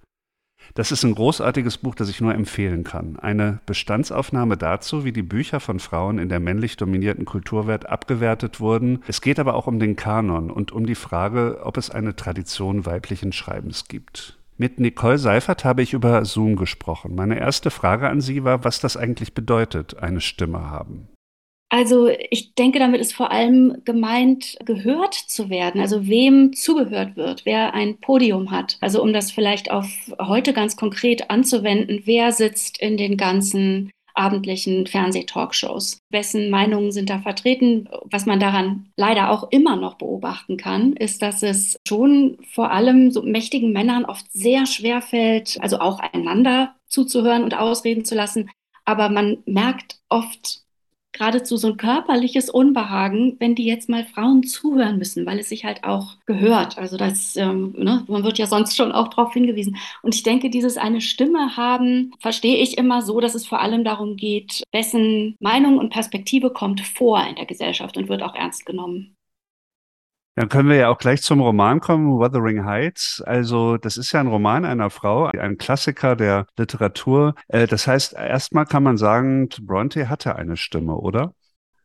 Das 0.75 0.93
ist 0.93 1.05
ein 1.05 1.15
großartiges 1.15 1.79
Buch, 1.79 1.95
das 1.95 2.09
ich 2.09 2.21
nur 2.21 2.35
empfehlen 2.35 2.85
kann. 2.85 3.19
Eine 3.19 3.61
Bestandsaufnahme 3.67 4.57
dazu, 4.57 5.05
wie 5.05 5.13
die 5.13 5.23
Bücher 5.23 5.61
von 5.61 5.81
Frauen 5.81 6.19
in 6.19 6.29
der 6.29 6.41
männlich 6.41 6.77
dominierten 6.77 7.25
Kulturwelt 7.25 7.89
abgewertet 7.89 8.61
wurden. 8.61 9.03
Es 9.07 9.21
geht 9.21 9.39
aber 9.39 9.55
auch 9.55 9.67
um 9.67 9.79
den 9.79 9.97
Kanon 9.97 10.51
und 10.51 10.73
um 10.73 10.87
die 10.87 10.95
Frage, 10.95 11.61
ob 11.65 11.77
es 11.77 11.91
eine 11.91 12.17
Tradition 12.17 12.87
weiblichen 12.87 13.33
Schreibens 13.33 13.89
gibt. 13.89 14.39
Mit 14.57 14.79
Nicole 14.79 15.17
Seifert 15.17 15.65
habe 15.65 15.81
ich 15.83 15.95
über 15.95 16.23
Zoom 16.27 16.55
gesprochen. 16.55 17.15
Meine 17.15 17.39
erste 17.39 17.71
Frage 17.71 18.09
an 18.09 18.21
Sie 18.21 18.45
war, 18.45 18.63
was 18.63 18.79
das 18.79 18.97
eigentlich 18.97 19.33
bedeutet, 19.33 19.99
eine 20.03 20.21
Stimme 20.21 20.69
haben. 20.69 21.09
Also 21.73 22.09
ich 22.31 22.55
denke, 22.55 22.81
damit 22.81 23.01
ist 23.01 23.15
vor 23.15 23.31
allem 23.31 23.83
gemeint, 23.85 24.59
gehört 24.65 25.15
zu 25.15 25.51
werden, 25.51 25.81
also 25.81 26.09
wem 26.09 26.53
zugehört 26.53 27.17
wird, 27.17 27.47
wer 27.47 27.75
ein 27.75 27.99
Podium 28.01 28.51
hat. 28.51 28.77
Also 28.81 29.01
um 29.01 29.13
das 29.13 29.31
vielleicht 29.31 29.71
auf 29.71 29.89
heute 30.21 30.53
ganz 30.53 30.77
konkret 30.77 31.31
anzuwenden, 31.31 32.03
wer 32.05 32.33
sitzt 32.33 32.79
in 32.81 32.97
den 32.97 33.17
ganzen 33.17 33.91
abendlichen 34.15 34.89
Fernsehtalkshows. 34.89 35.99
Wessen 36.11 36.51
Meinungen 36.51 36.91
sind 36.91 37.09
da 37.09 37.21
vertreten? 37.21 37.89
Was 38.05 38.27
man 38.27 38.41
daran 38.41 38.91
leider 38.97 39.31
auch 39.31 39.51
immer 39.53 39.77
noch 39.77 39.95
beobachten 39.95 40.57
kann, 40.57 40.95
ist, 40.95 41.23
dass 41.23 41.45
es 41.45 41.77
schon 41.87 42.39
vor 42.53 42.73
allem 42.73 43.13
so 43.13 43.23
mächtigen 43.23 43.73
Männern 43.73 44.05
oft 44.05 44.27
sehr 44.33 44.67
schwer 44.67 45.03
fällt, 45.03 45.59
also 45.61 45.79
auch 45.79 46.01
einander 46.01 46.75
zuzuhören 46.89 47.45
und 47.45 47.57
ausreden 47.57 48.05
zu 48.05 48.17
lassen. 48.17 48.51
Aber 48.85 49.09
man 49.09 49.39
merkt 49.47 50.01
oft 50.09 50.65
geradezu 51.13 51.57
so 51.57 51.69
ein 51.69 51.77
körperliches 51.77 52.51
Unbehagen, 52.51 53.37
wenn 53.39 53.55
die 53.55 53.67
jetzt 53.67 53.89
mal 53.89 54.05
Frauen 54.05 54.43
zuhören 54.45 54.99
müssen, 54.99 55.27
weil 55.27 55.39
es 55.39 55.49
sich 55.49 55.65
halt 55.65 55.85
auch 55.85 56.17
gehört. 56.27 56.79
Also 56.79 56.97
das, 56.97 57.37
ähm, 57.37 57.75
ne, 57.77 58.05
man 58.09 58.25
wird 58.25 58.39
ja 58.39 58.47
sonst 58.47 58.77
schon 58.77 58.93
auch 58.93 59.09
darauf 59.09 59.33
hingewiesen. 59.33 59.77
Und 60.03 60.15
ich 60.15 60.23
denke, 60.23 60.51
dieses 60.51 60.77
eine 60.77 61.01
Stimme 61.01 61.57
haben, 61.57 62.13
verstehe 62.21 62.57
ich 62.63 62.79
immer 62.79 63.03
so, 63.03 63.21
dass 63.21 63.35
es 63.35 63.47
vor 63.47 63.61
allem 63.61 63.85
darum 63.85 64.17
geht, 64.17 64.63
wessen 64.73 65.37
Meinung 65.41 65.79
und 65.79 65.91
Perspektive 65.91 66.51
kommt 66.51 66.81
vor 66.81 67.25
in 67.27 67.37
der 67.37 67.47
Gesellschaft 67.47 67.97
und 67.97 68.09
wird 68.09 68.23
auch 68.23 68.35
ernst 68.35 68.67
genommen. 68.67 69.17
Dann 70.37 70.49
können 70.49 70.69
wir 70.69 70.77
ja 70.77 70.89
auch 70.89 70.99
gleich 70.99 71.23
zum 71.23 71.41
Roman 71.41 71.81
kommen, 71.81 72.19
Wuthering 72.19 72.65
Heights. 72.65 73.23
Also 73.27 73.77
das 73.77 73.97
ist 73.97 74.13
ja 74.13 74.21
ein 74.21 74.29
Roman 74.29 74.65
einer 74.65 74.91
Frau, 74.91 75.27
ein 75.27 75.59
Klassiker 75.59 76.17
der 76.17 76.47
Literatur. 76.57 77.35
Äh, 77.49 77.67
das 77.67 77.87
heißt, 77.87 78.15
erstmal 78.15 78.67
kann 78.67 78.83
man 78.83 78.97
sagen, 78.97 79.49
Bronte 79.63 80.09
hatte 80.09 80.37
eine 80.37 80.57
Stimme, 80.57 80.97
oder? 80.97 81.35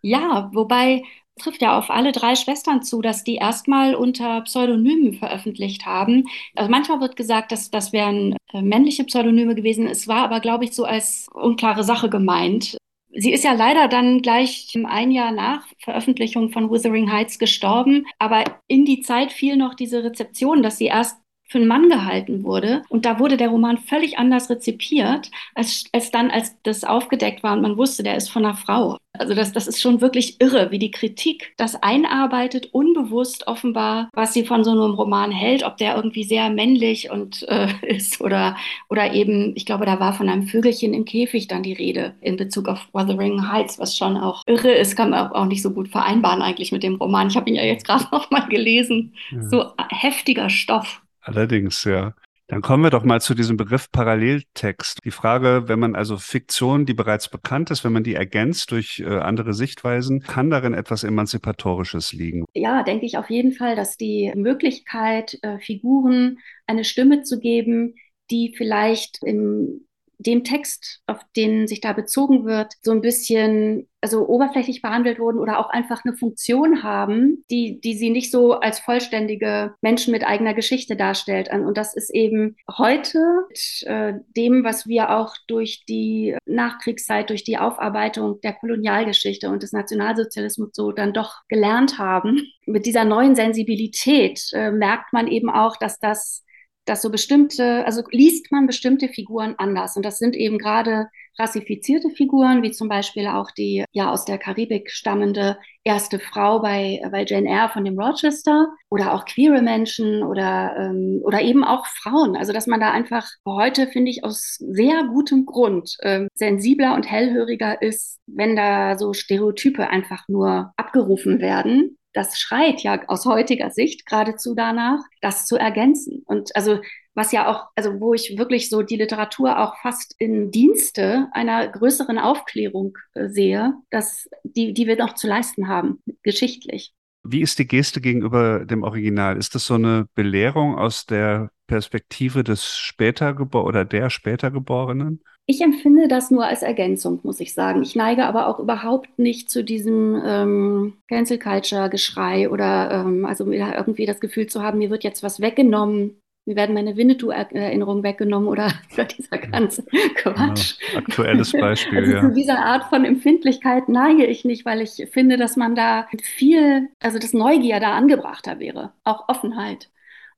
Ja, 0.02 0.52
wobei 0.54 1.04
trifft 1.40 1.62
ja 1.62 1.78
auf 1.78 1.90
alle 1.90 2.12
drei 2.12 2.36
Schwestern 2.36 2.82
zu, 2.82 3.02
dass 3.02 3.24
die 3.24 3.36
erstmal 3.36 3.96
unter 3.96 4.42
Pseudonymen 4.42 5.14
veröffentlicht 5.16 5.86
haben. 5.86 6.26
Also 6.56 6.70
manchmal 6.72 7.02
wird 7.02 7.16
gesagt, 7.16 7.52
dass 7.52 7.72
das 7.72 7.92
wären 7.92 8.38
äh, 8.54 8.62
männliche 8.62 9.04
Pseudonyme 9.04 9.56
gewesen. 9.56 9.88
Es 9.88 10.08
war 10.08 10.24
aber, 10.24 10.40
glaube 10.40 10.66
ich, 10.66 10.74
so 10.74 10.86
als 10.86 11.28
unklare 11.34 11.84
Sache 11.84 12.10
gemeint. 12.10 12.78
Sie 13.18 13.32
ist 13.32 13.46
ja 13.46 13.54
leider 13.54 13.88
dann 13.88 14.22
gleich 14.22 14.78
ein 14.86 15.10
Jahr 15.10 15.32
nach 15.32 15.66
Veröffentlichung 15.80 16.52
von 16.52 16.70
Wuthering 16.70 17.12
Heights 17.12 17.40
gestorben, 17.40 18.06
aber 18.20 18.44
in 18.68 18.84
die 18.84 19.02
Zeit 19.02 19.32
fiel 19.32 19.56
noch 19.56 19.74
diese 19.74 20.04
Rezeption, 20.04 20.62
dass 20.62 20.78
sie 20.78 20.88
erst 20.88 21.18
für 21.48 21.60
einen 21.60 21.68
Mann 21.68 21.90
gehalten 21.90 22.44
wurde. 22.44 22.82
Und 22.90 23.06
da 23.06 23.20
wurde 23.20 23.38
der 23.38 23.50
Roman 23.50 23.78
völlig 23.78 24.18
anders 24.18 24.50
rezipiert, 24.50 25.30
als, 25.54 25.86
als 25.92 26.12
dann, 26.12 26.32
als 26.32 26.56
das 26.64 26.84
aufgedeckt 26.84 27.44
war 27.44 27.54
und 27.54 27.62
man 27.62 27.78
wusste, 27.78 28.04
der 28.04 28.16
ist 28.16 28.30
von 28.30 28.46
einer 28.46 28.56
Frau. 28.56 28.98
Also 29.14 29.34
das, 29.34 29.52
das 29.52 29.68
ist 29.68 29.82
schon 29.82 30.02
wirklich 30.02 30.42
irre, 30.42 30.72
wie 30.72 30.80
die 30.80 30.92
Kritik 30.92 31.54
das 31.58 31.82
einarbeitet, 31.82 32.70
unbewusst 32.74 33.48
offenbar, 33.48 34.10
was 34.14 34.34
sie 34.34 34.46
von 34.46 34.64
so 34.64 34.72
einem 34.72 34.94
Roman 34.94 35.32
hält, 35.32 35.64
ob 35.64 35.78
der 35.78 35.96
irgendwie 35.96 36.24
sehr 36.24 36.50
männlich 36.50 37.12
und 37.12 37.48
äh, 37.48 37.68
ist 37.88 38.22
oder, 38.22 38.58
oder 38.90 39.14
eben, 39.14 39.54
ich 39.56 39.66
glaube, 39.66 39.86
da 39.86 40.00
war 40.00 40.14
von 40.14 40.30
einem 40.30 40.48
Vögelchen 40.48 40.94
im 40.94 41.06
Käfig 41.06 41.48
dann 41.48 41.64
die 41.64 41.74
Rede 41.74 42.16
in 42.22 42.38
Bezug 42.38 42.68
auf 42.68 42.88
Wuthering 42.92 43.52
Heights, 43.52 43.80
was 43.80 43.96
schon 43.96 44.18
auch 44.18 44.44
irre 44.48 44.72
ist, 44.72 44.96
kann 44.96 45.12
man 45.12 45.32
auch 45.32 45.46
nicht 45.46 45.62
so 45.62 45.72
gut 45.72 45.88
vereinbaren 45.90 46.42
eigentlich 46.42 46.72
mit 46.72 46.84
dem 46.84 46.96
Roman. 46.96 47.28
Ich 47.28 47.38
habe 47.38 47.50
ihn 47.50 47.56
ja 47.56 47.64
jetzt 47.64 47.86
gerade 47.86 48.06
noch 48.12 48.32
mal 48.32 48.48
gelesen. 48.48 49.14
Ja. 49.32 49.44
So 49.44 49.72
heftiger 49.90 50.50
Stoff. 50.50 51.02
Allerdings, 51.26 51.84
ja. 51.84 52.14
Dann 52.48 52.62
kommen 52.62 52.84
wir 52.84 52.92
doch 52.92 53.04
mal 53.04 53.22
zu 53.22 53.34
diesem 53.34 53.58
Begriff 53.58 53.92
Paralleltext. 53.92 55.00
Die 55.04 55.10
Frage, 55.10 55.64
wenn 55.66 55.80
man 55.80 55.96
also 55.96 56.18
Fiktion, 56.18 56.86
die 56.86 56.94
bereits 56.94 57.28
bekannt 57.28 57.72
ist, 57.72 57.84
wenn 57.84 57.92
man 57.92 58.04
die 58.04 58.14
ergänzt 58.14 58.70
durch 58.70 59.00
äh, 59.00 59.06
andere 59.18 59.56
Sichtweisen, 59.56 60.20
kann 60.22 60.52
darin 60.52 60.76
etwas 60.76 61.04
Emanzipatorisches 61.04 62.14
liegen? 62.14 62.46
Ja, 62.54 62.84
denke 62.84 63.08
ich 63.08 63.18
auf 63.18 63.32
jeden 63.32 63.52
Fall, 63.52 63.76
dass 63.76 63.98
die 63.98 64.32
Möglichkeit, 64.36 65.40
äh, 65.42 65.58
Figuren 65.58 66.38
eine 66.68 66.84
Stimme 66.84 67.24
zu 67.24 67.40
geben, 67.40 67.96
die 68.30 68.54
vielleicht 68.56 69.24
im 69.24 69.88
dem 70.20 70.44
Text, 70.44 71.02
auf 71.08 71.20
den 71.36 71.68
sich 71.68 71.82
da 71.82 71.94
bezogen 71.94 72.46
wird, 72.46 72.74
so 72.82 72.92
ein 72.92 73.02
bisschen 73.02 73.88
also 74.06 74.28
oberflächlich 74.28 74.84
behandelt 74.84 75.18
wurden 75.18 75.40
oder 75.40 75.58
auch 75.58 75.72
einfach 75.72 76.06
eine 76.06 76.16
Funktion 76.16 76.84
haben, 76.84 77.44
die, 77.50 77.82
die 77.82 77.96
sie 77.96 78.12
nicht 78.12 78.30
so 78.30 78.54
als 78.54 78.80
vollständige 78.80 79.74
Menschen 79.82 80.12
mit 80.12 80.24
eigener 80.24 80.54
Geschichte 80.54 80.96
darstellt. 80.96 81.50
Und 81.52 81.76
das 81.76 81.96
ist 81.96 82.14
eben 82.14 82.56
heute 82.78 83.20
mit 83.50 83.84
äh, 83.88 84.14
dem, 84.38 84.64
was 84.64 84.86
wir 84.86 85.10
auch 85.10 85.34
durch 85.48 85.86
die 85.90 86.38
Nachkriegszeit, 86.46 87.32
durch 87.32 87.44
die 87.44 87.58
Aufarbeitung 87.58 88.40
der 88.42 88.54
Kolonialgeschichte 88.54 89.50
und 89.50 89.64
des 89.64 89.74
Nationalsozialismus 89.74 90.70
so 90.74 90.92
dann 90.92 91.12
doch 91.12 91.42
gelernt 91.50 91.98
haben. 91.98 92.44
Mit 92.68 92.86
dieser 92.86 93.06
neuen 93.06 93.36
Sensibilität 93.36 94.52
äh, 94.54 94.70
merkt 94.70 95.14
man 95.14 95.28
eben 95.28 95.50
auch, 95.50 95.78
dass 95.78 95.98
das 95.98 96.45
dass 96.86 97.02
so 97.02 97.10
bestimmte, 97.10 97.86
also 97.86 98.04
liest 98.12 98.52
man 98.52 98.68
bestimmte 98.68 99.10
Figuren 99.10 99.56
anders. 99.58 99.96
Und 99.96 100.06
das 100.06 100.18
sind 100.18 100.36
eben 100.36 100.58
gerade 100.58 101.08
rassifizierte 101.38 102.10
Figuren, 102.10 102.64
wie 102.64 102.72
zum 102.72 102.88
Beispiel 102.88 103.28
auch 103.28 103.52
die 103.52 103.84
ja 103.92 104.12
aus 104.12 104.26
der 104.26 104.38
Karibik 104.38 104.90
stammende 104.92 105.58
erste 105.84 106.20
Frau 106.20 106.60
bei, 106.60 107.02
bei 107.12 107.26
Jane 107.26 107.50
Eyre 107.50 107.70
von 107.70 107.84
dem 107.84 108.00
Rochester 108.00 108.70
oder 108.90 109.14
auch 109.14 109.26
queere 109.26 109.62
Menschen 109.62 110.24
oder, 110.24 110.76
ähm, 110.78 111.22
oder 111.24 111.42
eben 111.42 111.64
auch 111.64 111.86
Frauen. 111.88 112.36
Also 112.36 112.54
dass 112.54 112.68
man 112.68 112.80
da 112.80 112.92
einfach 112.92 113.28
heute, 113.46 113.88
finde 113.88 114.12
ich, 114.12 114.24
aus 114.24 114.58
sehr 114.60 115.04
gutem 115.04 115.46
Grund 115.46 115.98
ähm, 116.02 116.28
sensibler 116.34 116.96
und 116.96 117.10
hellhöriger 117.10 117.82
ist, 117.82 118.20
wenn 118.28 118.56
da 118.56 118.98
so 118.98 119.14
Stereotype 119.14 119.90
einfach 119.90 120.28
nur 120.28 120.74
abgerufen 120.78 121.40
werden 121.40 121.95
das 122.16 122.40
schreit 122.40 122.82
ja 122.82 123.00
aus 123.08 123.26
heutiger 123.26 123.70
Sicht 123.70 124.06
geradezu 124.06 124.56
danach, 124.56 125.00
das 125.22 125.46
zu 125.46 125.58
ergänzen. 125.58 126.24
Und 126.26 126.56
also 126.56 126.80
was 127.14 127.32
ja 127.32 127.48
auch, 127.48 127.68
also 127.76 128.00
wo 128.00 128.14
ich 128.14 128.38
wirklich 128.38 128.70
so 128.70 128.82
die 128.82 128.98
Literatur 128.98 129.60
auch 129.60 129.78
fast 129.82 130.16
in 130.18 130.50
Dienste 130.52 131.28
einer 131.32 131.68
größeren 131.68 132.18
Aufklärung 132.18 132.98
äh, 133.14 133.30
sehe, 133.30 133.74
dass 133.90 134.30
die, 134.44 134.74
die 134.74 134.88
wir 134.88 134.98
noch 134.98 135.16
zu 135.16 135.28
leisten 135.28 135.68
haben, 135.68 136.02
geschichtlich. 136.24 136.94
Wie 137.24 137.42
ist 137.42 137.60
die 137.60 137.68
Geste 137.68 138.02
gegenüber 138.02 138.66
dem 138.66 138.84
Original? 138.84 139.38
Ist 139.38 139.56
das 139.56 139.66
so 139.66 139.76
eine 139.76 140.08
Belehrung 140.14 140.78
aus 140.78 141.06
der 141.06 141.50
Perspektive 141.68 142.44
des 142.44 142.78
später 142.78 143.36
oder 143.54 143.86
der 143.86 144.10
später 144.10 144.52
Geborenen? 144.52 145.22
Ich 145.48 145.62
empfinde 145.62 146.08
das 146.08 146.32
nur 146.32 146.46
als 146.46 146.64
Ergänzung, 146.64 147.20
muss 147.24 147.40
ich 147.40 147.54
sagen. 147.54 147.84
Ich 147.84 147.96
neige 147.96 148.26
aber 148.26 148.48
auch 148.48 148.60
überhaupt 148.60 149.20
nicht 149.20 149.50
zu 149.50 149.64
diesem 149.64 150.20
ähm, 150.26 150.94
Cancel 151.08 151.38
Culture 151.38 151.90
Geschrei 151.90 152.50
oder 152.50 152.92
ähm, 152.92 153.26
also 153.26 153.52
irgendwie 153.52 154.08
das 154.08 154.20
Gefühl 154.20 154.48
zu 154.48 154.64
haben, 154.64 154.80
mir 154.80 154.90
wird 154.90 155.04
jetzt 155.04 155.22
was 155.22 155.42
weggenommen, 155.42 156.20
mir 156.48 156.56
werden 156.56 156.76
meine 156.76 156.96
Winnetou-Erinnerungen 156.96 158.04
weggenommen 158.04 158.48
oder, 158.48 158.72
dieser 159.18 159.38
ganze 159.38 159.84
Quatsch. 160.16 160.76
Ja, 160.94 161.00
aktuelles 161.00 161.52
Beispiel, 161.60 162.00
also 162.00 162.12
ja. 162.12 162.22
Zu 162.22 162.34
dieser 162.34 162.60
Art 162.60 162.86
von 162.86 163.06
Empfindlichkeit 163.06 163.90
neige 163.90 164.26
ich 164.26 164.46
nicht, 164.46 164.66
weil 164.66 164.82
ich 164.82 165.08
finde, 165.12 165.38
dass 165.38 165.58
man 165.58 165.76
da 165.76 166.08
viel, 166.22 166.90
also 167.00 167.20
das 167.20 167.34
Neugier 167.34 167.80
da 167.80 167.94
angebrachter 167.94 168.60
wäre. 168.60 168.94
Auch 169.04 169.28
Offenheit 169.28 169.90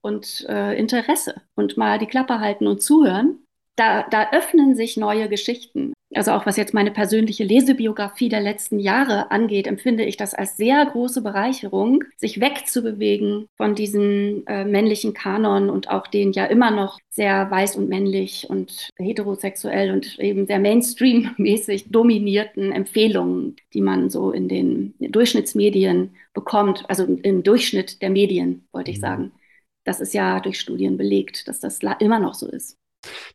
und 0.01 0.45
äh, 0.47 0.77
Interesse 0.77 1.41
und 1.55 1.77
mal 1.77 1.99
die 1.99 2.07
Klappe 2.07 2.39
halten 2.39 2.67
und 2.67 2.81
zuhören 2.81 3.39
da, 3.77 4.03
da 4.09 4.31
öffnen 4.31 4.75
sich 4.75 4.97
neue 4.97 5.29
Geschichten. 5.29 5.93
Also 6.15 6.31
auch 6.31 6.45
was 6.45 6.57
jetzt 6.57 6.73
meine 6.73 6.89
persönliche 6.89 7.43
Lesebiografie 7.43 8.29
der 8.29 8.41
letzten 8.41 8.79
Jahre 8.79 9.29
angeht, 9.29 9.67
empfinde 9.67 10.03
ich 10.03 10.17
das 10.17 10.33
als 10.33 10.57
sehr 10.57 10.83
große 10.85 11.21
Bereicherung, 11.21 12.03
sich 12.15 12.39
wegzubewegen 12.39 13.47
von 13.55 13.75
diesem 13.75 14.43
äh, 14.47 14.63
männlichen 14.63 15.13
Kanon 15.13 15.69
und 15.69 15.89
auch 15.89 16.07
den 16.07 16.31
ja 16.31 16.45
immer 16.45 16.71
noch 16.71 16.97
sehr 17.09 17.51
weiß 17.51 17.75
und 17.75 17.89
männlich 17.89 18.49
und 18.49 18.89
heterosexuell 18.97 19.91
und 19.91 20.17
eben 20.17 20.47
sehr 20.47 20.59
Mainstream-mäßig 20.59 21.91
dominierten 21.91 22.71
Empfehlungen, 22.71 23.57
die 23.73 23.81
man 23.81 24.09
so 24.09 24.31
in 24.31 24.47
den 24.47 24.95
Durchschnittsmedien 24.99 26.15
bekommt, 26.33 26.85
also 26.87 27.03
im 27.03 27.43
Durchschnitt 27.43 28.01
der 28.01 28.09
Medien, 28.09 28.65
wollte 28.71 28.91
ich 28.91 28.97
mhm. 28.97 29.01
sagen. 29.01 29.31
Das 29.87 30.01
ist 30.01 30.13
ja 30.13 30.41
durch 30.41 30.59
Studien 30.59 30.97
belegt, 30.97 31.47
dass 31.47 31.61
das 31.61 31.79
immer 31.99 32.19
noch 32.19 32.33
so 32.33 32.45
ist. 32.45 32.75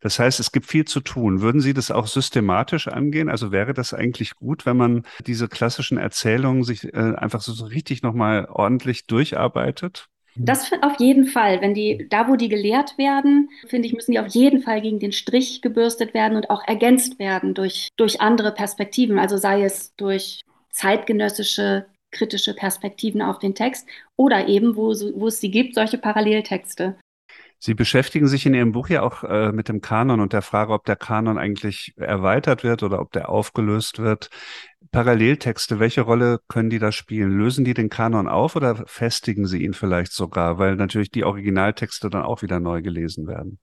Das 0.02 0.18
heißt, 0.18 0.38
es 0.38 0.52
gibt 0.52 0.66
viel 0.66 0.84
zu 0.84 1.00
tun. 1.00 1.40
Würden 1.40 1.62
Sie 1.62 1.72
das 1.72 1.90
auch 1.90 2.06
systematisch 2.06 2.88
angehen? 2.88 3.30
Also 3.30 3.52
wäre 3.52 3.72
das 3.72 3.94
eigentlich 3.94 4.34
gut, 4.36 4.66
wenn 4.66 4.76
man 4.76 5.06
diese 5.26 5.48
klassischen 5.48 5.96
Erzählungen 5.96 6.62
sich 6.62 6.92
äh, 6.92 7.14
einfach 7.16 7.40
so, 7.40 7.64
richtig 7.64 8.02
nochmal 8.02 8.48
ordentlich 8.50 9.06
durcharbeitet? 9.06 10.08
Das 10.36 10.70
auf 10.82 10.98
jeden 10.98 11.24
Fall. 11.24 11.62
Wenn 11.62 11.72
die, 11.72 12.06
da 12.10 12.28
wo 12.28 12.36
die 12.36 12.50
gelehrt 12.50 12.98
werden, 12.98 13.48
finde 13.66 13.88
ich, 13.88 13.94
müssen 13.94 14.12
die 14.12 14.20
auf 14.20 14.28
jeden 14.28 14.60
Fall 14.60 14.82
gegen 14.82 14.98
den 14.98 15.12
Strich 15.12 15.62
gebürstet 15.62 16.12
werden 16.12 16.36
und 16.36 16.50
auch 16.50 16.66
ergänzt 16.68 17.18
werden 17.18 17.54
durch, 17.54 17.88
durch 17.96 18.20
andere 18.20 18.52
Perspektiven. 18.52 19.18
Also 19.18 19.38
sei 19.38 19.62
es 19.62 19.94
durch 19.96 20.42
zeitgenössische 20.70 21.86
kritische 22.12 22.54
Perspektiven 22.54 23.22
auf 23.22 23.38
den 23.38 23.54
Text 23.54 23.88
oder 24.16 24.46
eben, 24.46 24.76
wo, 24.76 24.90
wo 24.90 25.26
es 25.26 25.40
sie 25.40 25.50
gibt, 25.50 25.74
solche 25.74 25.98
Paralleltexte. 25.98 26.96
Sie 27.64 27.74
beschäftigen 27.74 28.26
sich 28.26 28.44
in 28.44 28.54
Ihrem 28.54 28.72
Buch 28.72 28.88
ja 28.88 29.02
auch 29.02 29.22
äh, 29.22 29.52
mit 29.52 29.68
dem 29.68 29.80
Kanon 29.80 30.18
und 30.18 30.32
der 30.32 30.42
Frage, 30.42 30.72
ob 30.72 30.84
der 30.84 30.96
Kanon 30.96 31.38
eigentlich 31.38 31.94
erweitert 31.96 32.64
wird 32.64 32.82
oder 32.82 33.00
ob 33.00 33.12
der 33.12 33.28
aufgelöst 33.28 34.00
wird. 34.00 34.30
Paralleltexte, 34.90 35.78
welche 35.78 36.00
Rolle 36.00 36.40
können 36.48 36.70
die 36.70 36.80
da 36.80 36.90
spielen? 36.90 37.30
Lösen 37.30 37.64
die 37.64 37.72
den 37.72 37.88
Kanon 37.88 38.26
auf 38.26 38.56
oder 38.56 38.84
festigen 38.86 39.46
sie 39.46 39.62
ihn 39.62 39.74
vielleicht 39.74 40.12
sogar, 40.12 40.58
weil 40.58 40.74
natürlich 40.74 41.12
die 41.12 41.22
Originaltexte 41.22 42.10
dann 42.10 42.22
auch 42.22 42.42
wieder 42.42 42.58
neu 42.58 42.82
gelesen 42.82 43.28
werden? 43.28 43.60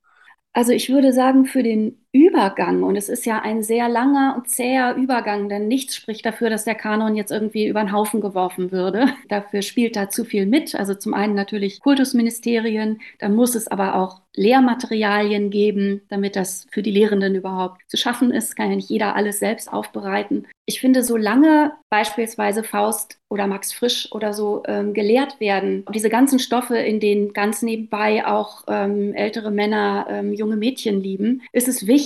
Also 0.54 0.72
ich 0.72 0.90
würde 0.90 1.12
sagen, 1.12 1.46
für 1.46 1.62
den 1.62 2.06
Übergang, 2.12 2.82
und 2.82 2.96
es 2.96 3.08
ist 3.08 3.28
ja 3.28 3.40
ein 3.40 3.62
sehr 3.62 3.88
langer 3.88 4.34
und 4.36 4.50
zäher 4.50 4.96
Übergang, 4.96 5.48
denn 5.48 5.68
nichts 5.68 5.96
spricht 5.96 6.26
dafür, 6.26 6.50
dass 6.50 6.64
der 6.66 6.74
Kanon 6.74 7.16
jetzt 7.16 7.32
irgendwie 7.32 7.68
über 7.68 7.82
den 7.82 7.92
Haufen 7.92 8.20
geworfen 8.20 8.72
würde. 8.72 9.10
Dafür 9.30 9.62
spielt 9.62 9.96
da 9.96 10.10
zu 10.10 10.26
viel 10.26 10.48
mit. 10.48 10.74
Also 10.74 10.96
zum 10.96 11.14
einen 11.14 11.36
natürlich 11.36 11.80
Kultusministerien, 11.80 13.00
dann 13.20 13.36
muss 13.36 13.54
es 13.54 13.68
aber 13.68 13.94
auch 13.94 14.22
Lehrmaterialien 14.36 15.52
geben, 15.52 16.02
damit 16.10 16.36
das 16.36 16.66
für 16.72 16.82
die 16.82 16.92
Lehrenden 16.92 17.36
überhaupt 17.36 17.82
zu 17.88 17.98
schaffen 17.98 18.32
ist. 18.32 18.56
Kann 18.56 18.72
ja 18.72 18.76
nicht 18.76 18.90
jeder 18.90 19.16
alles 19.16 19.38
selbst 19.38 19.72
aufbereiten. 19.72 20.48
Ich 20.66 20.80
finde, 20.80 21.04
solange 21.04 21.74
beispielsweise 21.90 22.64
Faust 22.64 23.20
oder 23.28 23.48
Max 23.48 23.74
Frisch 23.74 24.12
oder 24.12 24.34
so 24.34 24.64
ähm, 24.68 24.94
gelehrt 24.94 25.40
werden, 25.40 25.84
diese 25.94 26.10
ganzen 26.10 26.40
Stoffe, 26.40 26.78
in 26.78 27.00
denen 27.00 27.34
ganz 27.34 27.62
nebenbei 27.64 28.26
auch 28.26 28.64
ähm, 28.68 29.14
ältere 29.14 29.52
Männer 29.52 30.08
ähm, 30.10 30.32
junge 30.34 30.56
Mädchen 30.56 31.02
lieben, 31.02 31.42
ist 31.52 31.68
es 31.68 31.88
wichtig, 31.88 31.99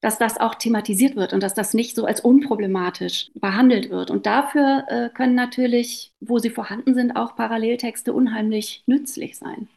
dass 0.00 0.18
das 0.18 0.38
auch 0.38 0.54
thematisiert 0.54 1.16
wird 1.16 1.32
und 1.32 1.42
dass 1.42 1.54
das 1.54 1.74
nicht 1.74 1.96
so 1.96 2.04
als 2.04 2.20
unproblematisch 2.20 3.30
behandelt 3.34 3.90
wird. 3.90 4.10
Und 4.10 4.26
dafür 4.26 4.84
äh, 4.88 5.08
können 5.14 5.34
natürlich, 5.34 6.12
wo 6.20 6.38
sie 6.38 6.50
vorhanden 6.50 6.94
sind, 6.94 7.16
auch 7.16 7.36
Paralleltexte 7.36 8.12
unheimlich 8.12 8.82
nützlich 8.86 9.38
sein. 9.38 9.68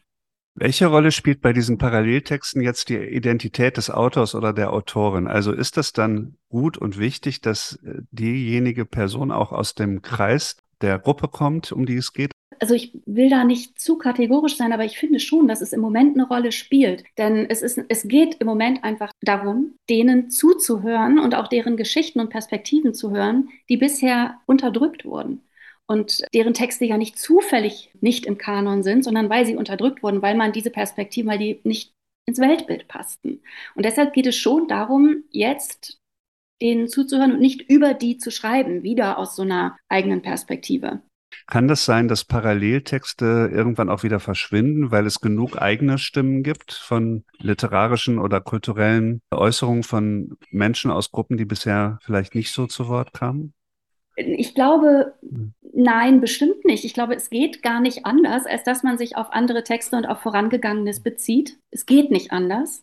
Welche 0.58 0.86
Rolle 0.86 1.12
spielt 1.12 1.42
bei 1.42 1.52
diesen 1.52 1.76
Paralleltexten 1.76 2.62
jetzt 2.62 2.88
die 2.88 2.96
Identität 2.96 3.76
des 3.76 3.90
Autors 3.90 4.34
oder 4.34 4.54
der 4.54 4.72
Autorin? 4.72 5.26
Also 5.26 5.52
ist 5.52 5.76
das 5.76 5.92
dann 5.92 6.36
gut 6.48 6.78
und 6.78 6.98
wichtig, 6.98 7.42
dass 7.42 7.78
äh, 7.84 8.00
diejenige 8.10 8.86
Person 8.86 9.30
auch 9.30 9.52
aus 9.52 9.74
dem 9.74 10.00
Kreis 10.00 10.56
der 10.80 10.98
Gruppe 10.98 11.28
kommt, 11.28 11.72
um 11.72 11.84
die 11.84 11.96
es 11.96 12.14
geht? 12.14 12.32
Also 12.58 12.74
ich 12.74 12.92
will 13.04 13.28
da 13.28 13.44
nicht 13.44 13.78
zu 13.78 13.98
kategorisch 13.98 14.56
sein, 14.56 14.72
aber 14.72 14.84
ich 14.84 14.98
finde 14.98 15.20
schon, 15.20 15.46
dass 15.46 15.60
es 15.60 15.72
im 15.72 15.80
Moment 15.80 16.16
eine 16.16 16.26
Rolle 16.26 16.52
spielt. 16.52 17.04
Denn 17.18 17.46
es, 17.50 17.60
ist, 17.60 17.78
es 17.88 18.08
geht 18.08 18.36
im 18.36 18.46
Moment 18.46 18.82
einfach 18.82 19.10
darum, 19.20 19.74
denen 19.90 20.30
zuzuhören 20.30 21.18
und 21.18 21.34
auch 21.34 21.48
deren 21.48 21.76
Geschichten 21.76 22.20
und 22.20 22.30
Perspektiven 22.30 22.94
zu 22.94 23.10
hören, 23.10 23.50
die 23.68 23.76
bisher 23.76 24.40
unterdrückt 24.46 25.04
wurden 25.04 25.42
und 25.86 26.22
deren 26.34 26.54
Texte 26.54 26.84
ja 26.84 26.98
nicht 26.98 27.18
zufällig 27.18 27.90
nicht 28.00 28.26
im 28.26 28.38
Kanon 28.38 28.82
sind, 28.82 29.04
sondern 29.04 29.30
weil 29.30 29.46
sie 29.46 29.56
unterdrückt 29.56 30.02
wurden, 30.02 30.22
weil 30.22 30.34
man 30.34 30.52
diese 30.52 30.70
Perspektiven, 30.70 31.30
weil 31.30 31.38
die 31.38 31.60
nicht 31.64 31.92
ins 32.26 32.40
Weltbild 32.40 32.88
passten. 32.88 33.40
Und 33.74 33.84
deshalb 33.84 34.12
geht 34.12 34.26
es 34.26 34.36
schon 34.36 34.66
darum, 34.66 35.24
jetzt 35.30 35.98
denen 36.60 36.88
zuzuhören 36.88 37.32
und 37.32 37.40
nicht 37.40 37.70
über 37.70 37.94
die 37.94 38.18
zu 38.18 38.30
schreiben, 38.30 38.82
wieder 38.82 39.18
aus 39.18 39.36
so 39.36 39.42
einer 39.42 39.78
eigenen 39.88 40.22
Perspektive. 40.22 41.02
Kann 41.46 41.68
das 41.68 41.84
sein, 41.84 42.08
dass 42.08 42.24
Paralleltexte 42.24 43.50
irgendwann 43.52 43.88
auch 43.88 44.02
wieder 44.02 44.20
verschwinden, 44.20 44.90
weil 44.90 45.06
es 45.06 45.20
genug 45.20 45.60
eigene 45.60 45.98
Stimmen 45.98 46.42
gibt 46.42 46.72
von 46.72 47.24
literarischen 47.38 48.18
oder 48.18 48.40
kulturellen 48.40 49.20
Äußerungen 49.30 49.82
von 49.82 50.36
Menschen 50.50 50.90
aus 50.90 51.12
Gruppen, 51.12 51.36
die 51.36 51.44
bisher 51.44 51.98
vielleicht 52.02 52.34
nicht 52.34 52.52
so 52.52 52.66
zu 52.66 52.88
Wort 52.88 53.12
kamen? 53.12 53.54
Ich 54.16 54.54
glaube, 54.54 55.14
hm. 55.20 55.52
nein, 55.74 56.20
bestimmt 56.20 56.64
nicht. 56.64 56.84
Ich 56.84 56.94
glaube, 56.94 57.14
es 57.14 57.30
geht 57.30 57.62
gar 57.62 57.80
nicht 57.80 58.06
anders, 58.06 58.46
als 58.46 58.64
dass 58.64 58.82
man 58.82 58.98
sich 58.98 59.16
auf 59.16 59.30
andere 59.30 59.62
Texte 59.62 59.96
und 59.96 60.06
auf 60.06 60.20
Vorangegangenes 60.20 61.02
bezieht. 61.02 61.58
Es 61.70 61.86
geht 61.86 62.10
nicht 62.10 62.32
anders 62.32 62.82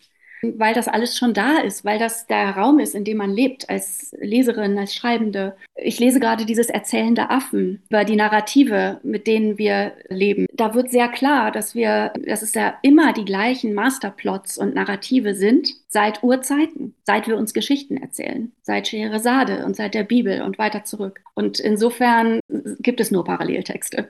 weil 0.58 0.74
das 0.74 0.88
alles 0.88 1.18
schon 1.18 1.34
da 1.34 1.58
ist, 1.58 1.86
weil 1.86 2.00
das 2.00 2.28
der 2.28 2.52
Raum 2.52 2.80
ist, 2.80 2.96
in 2.96 3.06
dem 3.06 3.18
man 3.18 3.32
lebt 3.32 3.70
als 3.70 4.14
Leserin, 4.20 4.78
als 4.78 4.94
Schreibende. 4.94 5.56
Ich 5.76 6.00
lese 6.00 6.20
gerade 6.20 6.46
dieses 6.46 6.68
Erzählende 6.68 7.30
Affen 7.30 7.82
über 7.90 8.04
die 8.06 8.16
Narrative, 8.16 9.00
mit 9.04 9.28
denen 9.28 9.58
wir 9.58 9.94
leben. 10.10 10.46
Da 10.54 10.74
wird 10.74 10.92
sehr 10.92 11.08
klar, 11.08 11.52
dass 11.52 11.76
wir, 11.76 12.14
dass 12.26 12.42
es 12.42 12.54
ja 12.54 12.76
immer 12.82 13.14
die 13.14 13.26
gleichen 13.26 13.74
Masterplots 13.74 14.58
und 14.58 14.76
Narrative 14.76 15.36
sind 15.36 15.70
seit 15.88 16.24
Urzeiten, 16.24 16.96
seit 17.04 17.28
wir 17.28 17.38
uns 17.38 17.54
Geschichten 17.54 17.98
erzählen, 17.98 18.52
seit 18.62 18.88
Scheherazade 18.88 19.66
und 19.66 19.76
seit 19.76 19.94
der 19.94 20.04
Bibel 20.04 20.42
und 20.42 20.58
weiter 20.58 20.84
zurück. 20.84 21.22
Und 21.36 21.60
insofern 21.60 22.40
gibt 22.80 23.00
es 23.00 23.12
nur 23.12 23.24
Paralleltexte. 23.24 24.10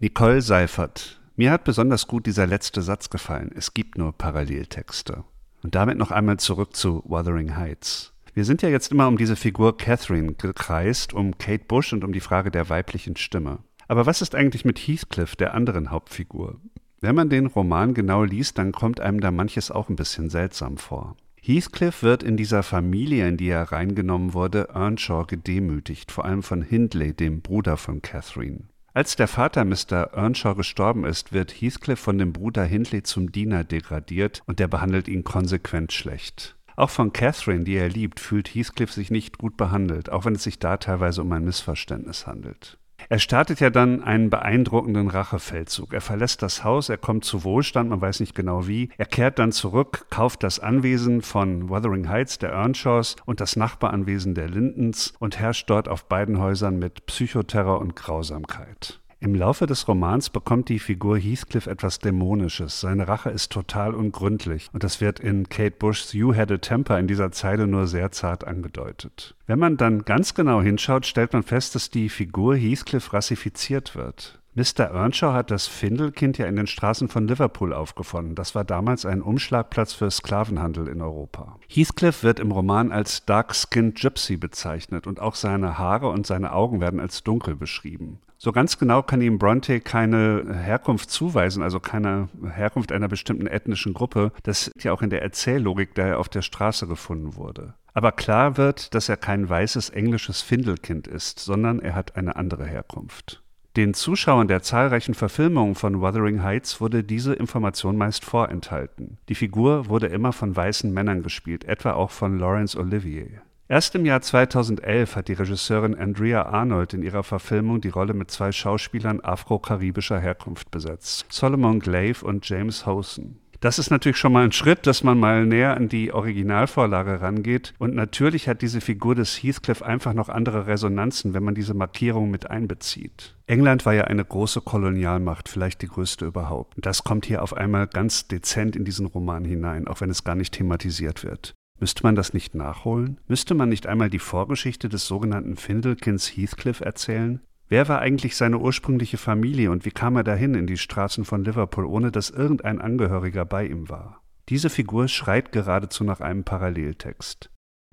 Nicole 0.00 0.40
Seifert. 0.42 1.20
Mir 1.34 1.50
hat 1.52 1.64
besonders 1.64 2.06
gut 2.06 2.26
dieser 2.26 2.46
letzte 2.46 2.82
Satz 2.82 3.10
gefallen. 3.10 3.52
Es 3.56 3.74
gibt 3.74 3.98
nur 3.98 4.12
Paralleltexte. 4.12 5.24
Und 5.62 5.74
damit 5.74 5.98
noch 5.98 6.10
einmal 6.10 6.38
zurück 6.38 6.76
zu 6.76 7.02
Wuthering 7.06 7.56
Heights. 7.56 8.12
Wir 8.34 8.44
sind 8.44 8.62
ja 8.62 8.68
jetzt 8.68 8.92
immer 8.92 9.08
um 9.08 9.16
diese 9.16 9.36
Figur 9.36 9.76
Catherine 9.76 10.34
gekreist, 10.34 11.12
um 11.12 11.38
Kate 11.38 11.64
Bush 11.64 11.92
und 11.92 12.04
um 12.04 12.12
die 12.12 12.20
Frage 12.20 12.50
der 12.50 12.68
weiblichen 12.68 13.16
Stimme. 13.16 13.58
Aber 13.88 14.06
was 14.06 14.22
ist 14.22 14.34
eigentlich 14.34 14.64
mit 14.64 14.78
Heathcliff, 14.78 15.34
der 15.34 15.54
anderen 15.54 15.90
Hauptfigur? 15.90 16.60
Wenn 17.00 17.14
man 17.14 17.30
den 17.30 17.46
Roman 17.46 17.94
genau 17.94 18.24
liest, 18.24 18.58
dann 18.58 18.72
kommt 18.72 19.00
einem 19.00 19.20
da 19.20 19.30
manches 19.30 19.70
auch 19.70 19.88
ein 19.88 19.96
bisschen 19.96 20.30
seltsam 20.30 20.76
vor. 20.76 21.16
Heathcliff 21.40 22.02
wird 22.02 22.22
in 22.22 22.36
dieser 22.36 22.62
Familie, 22.62 23.26
in 23.26 23.36
die 23.36 23.48
er 23.48 23.72
reingenommen 23.72 24.34
wurde, 24.34 24.68
Earnshaw 24.74 25.24
gedemütigt, 25.24 26.12
vor 26.12 26.24
allem 26.24 26.42
von 26.42 26.62
Hindley, 26.62 27.14
dem 27.14 27.40
Bruder 27.40 27.76
von 27.76 28.02
Catherine. 28.02 28.64
Als 28.94 29.16
der 29.16 29.28
Vater 29.28 29.64
Mr. 29.64 30.14
Earnshaw 30.14 30.54
gestorben 30.54 31.04
ist, 31.04 31.32
wird 31.32 31.52
Heathcliff 31.52 32.00
von 32.00 32.18
dem 32.18 32.32
Bruder 32.32 32.64
Hindley 32.64 33.02
zum 33.02 33.30
Diener 33.30 33.62
degradiert 33.62 34.42
und 34.46 34.58
der 34.58 34.68
behandelt 34.68 35.08
ihn 35.08 35.24
konsequent 35.24 35.92
schlecht. 35.92 36.56
Auch 36.74 36.90
von 36.90 37.12
Catherine, 37.12 37.64
die 37.64 37.76
er 37.76 37.88
liebt, 37.88 38.20
fühlt 38.20 38.48
Heathcliff 38.48 38.92
sich 38.92 39.10
nicht 39.10 39.38
gut 39.38 39.56
behandelt, 39.56 40.10
auch 40.10 40.24
wenn 40.24 40.34
es 40.34 40.44
sich 40.44 40.58
da 40.58 40.76
teilweise 40.76 41.22
um 41.22 41.32
ein 41.32 41.44
Missverständnis 41.44 42.26
handelt. 42.26 42.78
Er 43.08 43.18
startet 43.18 43.60
ja 43.60 43.70
dann 43.70 44.02
einen 44.02 44.28
beeindruckenden 44.28 45.08
Rachefeldzug. 45.08 45.94
Er 45.94 46.00
verlässt 46.00 46.42
das 46.42 46.64
Haus, 46.64 46.88
er 46.88 46.98
kommt 46.98 47.24
zu 47.24 47.44
Wohlstand, 47.44 47.90
man 47.90 48.00
weiß 48.00 48.20
nicht 48.20 48.34
genau 48.34 48.66
wie. 48.66 48.90
Er 48.98 49.06
kehrt 49.06 49.38
dann 49.38 49.52
zurück, 49.52 50.06
kauft 50.10 50.42
das 50.42 50.60
Anwesen 50.60 51.22
von 51.22 51.68
Wuthering 51.68 52.08
Heights, 52.08 52.38
der 52.38 52.52
Earnshaws, 52.52 53.16
und 53.24 53.40
das 53.40 53.56
Nachbaranwesen 53.56 54.34
der 54.34 54.48
Lindens 54.48 55.14
und 55.18 55.38
herrscht 55.38 55.70
dort 55.70 55.88
auf 55.88 56.04
beiden 56.04 56.38
Häusern 56.38 56.78
mit 56.78 57.06
Psychoterror 57.06 57.80
und 57.80 57.96
Grausamkeit. 57.96 59.00
Im 59.20 59.34
Laufe 59.34 59.66
des 59.66 59.88
Romans 59.88 60.30
bekommt 60.30 60.68
die 60.68 60.78
Figur 60.78 61.18
Heathcliff 61.18 61.66
etwas 61.66 61.98
Dämonisches. 61.98 62.80
Seine 62.80 63.08
Rache 63.08 63.30
ist 63.30 63.50
total 63.50 63.92
ungründlich 63.92 64.68
und 64.72 64.84
das 64.84 65.00
wird 65.00 65.18
in 65.18 65.48
Kate 65.48 65.74
Bushs 65.76 66.12
You 66.12 66.36
Had 66.36 66.52
a 66.52 66.58
Temper 66.58 67.00
in 67.00 67.08
dieser 67.08 67.32
Zeile 67.32 67.66
nur 67.66 67.88
sehr 67.88 68.12
zart 68.12 68.46
angedeutet. 68.46 69.34
Wenn 69.48 69.58
man 69.58 69.76
dann 69.76 70.04
ganz 70.04 70.34
genau 70.34 70.62
hinschaut, 70.62 71.04
stellt 71.04 71.32
man 71.32 71.42
fest, 71.42 71.74
dass 71.74 71.90
die 71.90 72.08
Figur 72.08 72.54
Heathcliff 72.54 73.12
rassifiziert 73.12 73.96
wird. 73.96 74.37
Mr. 74.58 74.90
Earnshaw 74.90 75.34
hat 75.34 75.52
das 75.52 75.68
Findelkind 75.68 76.36
ja 76.36 76.46
in 76.46 76.56
den 76.56 76.66
Straßen 76.66 77.06
von 77.06 77.28
Liverpool 77.28 77.72
aufgefunden. 77.72 78.34
Das 78.34 78.56
war 78.56 78.64
damals 78.64 79.06
ein 79.06 79.22
Umschlagplatz 79.22 79.92
für 79.92 80.10
Sklavenhandel 80.10 80.88
in 80.88 81.00
Europa. 81.00 81.60
Heathcliff 81.68 82.24
wird 82.24 82.40
im 82.40 82.50
Roman 82.50 82.90
als 82.90 83.24
Dark-Skinned 83.24 84.00
Gypsy 84.00 84.36
bezeichnet 84.36 85.06
und 85.06 85.20
auch 85.20 85.36
seine 85.36 85.78
Haare 85.78 86.08
und 86.08 86.26
seine 86.26 86.52
Augen 86.52 86.80
werden 86.80 86.98
als 86.98 87.22
dunkel 87.22 87.54
beschrieben. 87.54 88.18
So 88.36 88.50
ganz 88.50 88.80
genau 88.80 89.04
kann 89.04 89.20
ihm 89.20 89.38
Bronte 89.38 89.78
keine 89.78 90.44
Herkunft 90.52 91.12
zuweisen, 91.12 91.62
also 91.62 91.78
keine 91.78 92.28
Herkunft 92.52 92.90
einer 92.90 93.06
bestimmten 93.06 93.46
ethnischen 93.46 93.94
Gruppe. 93.94 94.32
Das 94.42 94.66
ist 94.66 94.82
ja 94.82 94.92
auch 94.92 95.02
in 95.02 95.10
der 95.10 95.22
Erzähllogik, 95.22 95.94
der 95.94 96.06
er 96.08 96.18
auf 96.18 96.28
der 96.28 96.42
Straße 96.42 96.88
gefunden 96.88 97.36
wurde. 97.36 97.74
Aber 97.94 98.10
klar 98.10 98.56
wird, 98.56 98.92
dass 98.92 99.08
er 99.08 99.16
kein 99.18 99.48
weißes 99.48 99.90
englisches 99.90 100.42
Findelkind 100.42 101.06
ist, 101.06 101.38
sondern 101.38 101.78
er 101.78 101.94
hat 101.94 102.16
eine 102.16 102.34
andere 102.34 102.66
Herkunft. 102.66 103.40
Den 103.78 103.94
Zuschauern 103.94 104.48
der 104.48 104.60
zahlreichen 104.60 105.14
Verfilmungen 105.14 105.76
von 105.76 106.00
Wuthering 106.00 106.42
Heights 106.42 106.80
wurde 106.80 107.04
diese 107.04 107.34
Information 107.34 107.96
meist 107.96 108.24
vorenthalten. 108.24 109.18
Die 109.28 109.36
Figur 109.36 109.88
wurde 109.88 110.08
immer 110.08 110.32
von 110.32 110.56
weißen 110.56 110.92
Männern 110.92 111.22
gespielt, 111.22 111.62
etwa 111.62 111.92
auch 111.92 112.10
von 112.10 112.40
Laurence 112.40 112.74
Olivier. 112.74 113.28
Erst 113.68 113.94
im 113.94 114.04
Jahr 114.04 114.20
2011 114.20 115.14
hat 115.14 115.28
die 115.28 115.34
Regisseurin 115.34 115.94
Andrea 115.94 116.46
Arnold 116.46 116.92
in 116.92 117.04
ihrer 117.04 117.22
Verfilmung 117.22 117.80
die 117.80 117.90
Rolle 117.90 118.14
mit 118.14 118.32
zwei 118.32 118.50
Schauspielern 118.50 119.20
afro-karibischer 119.20 120.18
Herkunft 120.18 120.72
besetzt, 120.72 121.26
Solomon 121.28 121.78
Glaive 121.78 122.26
und 122.26 122.48
James 122.48 122.84
Hosen. 122.84 123.38
Das 123.60 123.80
ist 123.80 123.90
natürlich 123.90 124.18
schon 124.18 124.32
mal 124.32 124.44
ein 124.44 124.52
Schritt, 124.52 124.86
dass 124.86 125.02
man 125.02 125.18
mal 125.18 125.44
näher 125.44 125.76
an 125.76 125.88
die 125.88 126.12
Originalvorlage 126.12 127.20
rangeht. 127.20 127.74
Und 127.78 127.94
natürlich 127.94 128.48
hat 128.48 128.62
diese 128.62 128.80
Figur 128.80 129.16
des 129.16 129.42
Heathcliff 129.42 129.82
einfach 129.82 130.14
noch 130.14 130.28
andere 130.28 130.68
Resonanzen, 130.68 131.34
wenn 131.34 131.42
man 131.42 131.56
diese 131.56 131.74
Markierung 131.74 132.30
mit 132.30 132.48
einbezieht. 132.48 133.34
England 133.46 133.84
war 133.84 133.94
ja 133.94 134.04
eine 134.04 134.24
große 134.24 134.60
Kolonialmacht, 134.60 135.48
vielleicht 135.48 135.82
die 135.82 135.88
größte 135.88 136.26
überhaupt. 136.26 136.76
Und 136.76 136.86
das 136.86 137.02
kommt 137.02 137.26
hier 137.26 137.42
auf 137.42 137.52
einmal 137.52 137.88
ganz 137.88 138.28
dezent 138.28 138.76
in 138.76 138.84
diesen 138.84 139.06
Roman 139.06 139.44
hinein, 139.44 139.88
auch 139.88 140.00
wenn 140.00 140.10
es 140.10 140.22
gar 140.22 140.36
nicht 140.36 140.54
thematisiert 140.54 141.24
wird. 141.24 141.54
Müsste 141.80 142.02
man 142.02 142.14
das 142.14 142.32
nicht 142.32 142.54
nachholen? 142.54 143.20
Müsste 143.28 143.54
man 143.54 143.68
nicht 143.68 143.86
einmal 143.86 144.10
die 144.10 144.18
Vorgeschichte 144.18 144.88
des 144.88 145.06
sogenannten 145.06 145.56
Findelkinds 145.56 146.28
Heathcliff 146.28 146.80
erzählen? 146.80 147.40
Wer 147.68 147.86
war 147.88 148.00
eigentlich 148.00 148.34
seine 148.36 148.58
ursprüngliche 148.58 149.18
Familie 149.18 149.70
und 149.70 149.84
wie 149.84 149.90
kam 149.90 150.16
er 150.16 150.24
dahin 150.24 150.54
in 150.54 150.66
die 150.66 150.78
Straßen 150.78 151.24
von 151.24 151.44
Liverpool, 151.44 151.84
ohne 151.84 152.10
dass 152.10 152.30
irgendein 152.30 152.80
Angehöriger 152.80 153.44
bei 153.44 153.66
ihm 153.66 153.90
war? 153.90 154.22
Diese 154.48 154.70
Figur 154.70 155.08
schreit 155.08 155.52
geradezu 155.52 156.02
nach 156.04 156.20
einem 156.20 156.44
Paralleltext. 156.44 157.50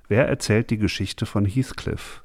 Wer 0.08 0.28
erzählt 0.28 0.70
die 0.70 0.78
Geschichte 0.78 1.26
von 1.26 1.46
Heathcliff? 1.46 2.24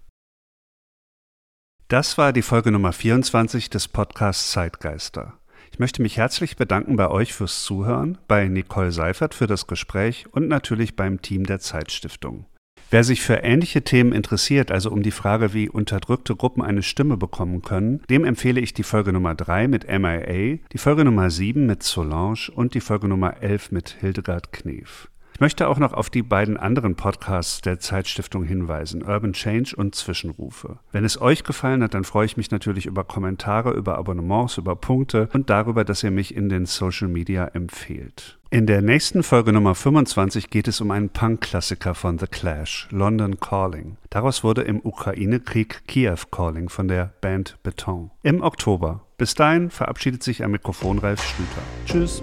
Das 1.88 2.18
war 2.18 2.32
die 2.32 2.42
Folge 2.42 2.70
Nummer 2.70 2.92
24 2.92 3.68
des 3.68 3.88
Podcasts 3.88 4.52
Zeitgeister. 4.52 5.40
Ich 5.72 5.80
möchte 5.80 6.02
mich 6.02 6.16
herzlich 6.16 6.56
bedanken 6.56 6.94
bei 6.94 7.08
euch 7.08 7.32
fürs 7.32 7.64
Zuhören, 7.64 8.18
bei 8.28 8.46
Nicole 8.46 8.92
Seifert 8.92 9.34
für 9.34 9.48
das 9.48 9.66
Gespräch 9.66 10.26
und 10.30 10.46
natürlich 10.46 10.94
beim 10.94 11.20
Team 11.20 11.46
der 11.46 11.58
Zeitstiftung. 11.58 12.46
Wer 12.92 13.04
sich 13.04 13.22
für 13.22 13.36
ähnliche 13.36 13.82
Themen 13.82 14.12
interessiert, 14.12 14.72
also 14.72 14.90
um 14.90 15.04
die 15.04 15.12
Frage, 15.12 15.54
wie 15.54 15.68
unterdrückte 15.68 16.34
Gruppen 16.34 16.60
eine 16.60 16.82
Stimme 16.82 17.16
bekommen 17.16 17.62
können, 17.62 18.02
dem 18.10 18.24
empfehle 18.24 18.60
ich 18.60 18.74
die 18.74 18.82
Folge 18.82 19.12
Nummer 19.12 19.36
3 19.36 19.68
mit 19.68 19.86
MIA, 19.86 20.58
die 20.72 20.78
Folge 20.78 21.04
Nummer 21.04 21.30
7 21.30 21.66
mit 21.66 21.84
Solange 21.84 22.50
und 22.52 22.74
die 22.74 22.80
Folge 22.80 23.06
Nummer 23.06 23.44
11 23.44 23.70
mit 23.70 23.96
Hildegard 24.00 24.52
Knef. 24.52 25.08
Ich 25.40 25.42
möchte 25.42 25.68
auch 25.68 25.78
noch 25.78 25.94
auf 25.94 26.10
die 26.10 26.22
beiden 26.22 26.58
anderen 26.58 26.96
Podcasts 26.96 27.62
der 27.62 27.78
Zeitstiftung 27.80 28.44
hinweisen, 28.44 29.02
Urban 29.02 29.32
Change 29.32 29.74
und 29.74 29.94
Zwischenrufe. 29.94 30.80
Wenn 30.92 31.02
es 31.02 31.18
euch 31.18 31.44
gefallen 31.44 31.82
hat, 31.82 31.94
dann 31.94 32.04
freue 32.04 32.26
ich 32.26 32.36
mich 32.36 32.50
natürlich 32.50 32.84
über 32.84 33.04
Kommentare, 33.04 33.70
über 33.70 33.96
Abonnements, 33.96 34.58
über 34.58 34.76
Punkte 34.76 35.30
und 35.32 35.48
darüber, 35.48 35.82
dass 35.82 36.02
ihr 36.02 36.10
mich 36.10 36.36
in 36.36 36.50
den 36.50 36.66
Social 36.66 37.08
Media 37.08 37.46
empfehlt. 37.46 38.38
In 38.50 38.66
der 38.66 38.82
nächsten 38.82 39.22
Folge 39.22 39.54
Nummer 39.54 39.74
25 39.74 40.50
geht 40.50 40.68
es 40.68 40.82
um 40.82 40.90
einen 40.90 41.08
Punk-Klassiker 41.08 41.94
von 41.94 42.18
The 42.18 42.26
Clash, 42.26 42.86
London 42.90 43.40
Calling. 43.40 43.96
Daraus 44.10 44.44
wurde 44.44 44.60
im 44.60 44.84
Ukraine-Krieg 44.84 45.86
Kiew 45.86 46.18
Calling 46.30 46.68
von 46.68 46.86
der 46.86 47.14
Band 47.22 47.56
Beton. 47.62 48.10
Im 48.22 48.42
Oktober. 48.42 49.06
Bis 49.16 49.34
dahin 49.34 49.70
verabschiedet 49.70 50.22
sich 50.22 50.44
am 50.44 50.50
Mikrofon 50.50 50.98
Ralf 50.98 51.22
Schlüter. 51.22 51.62
Tschüss. 51.86 52.22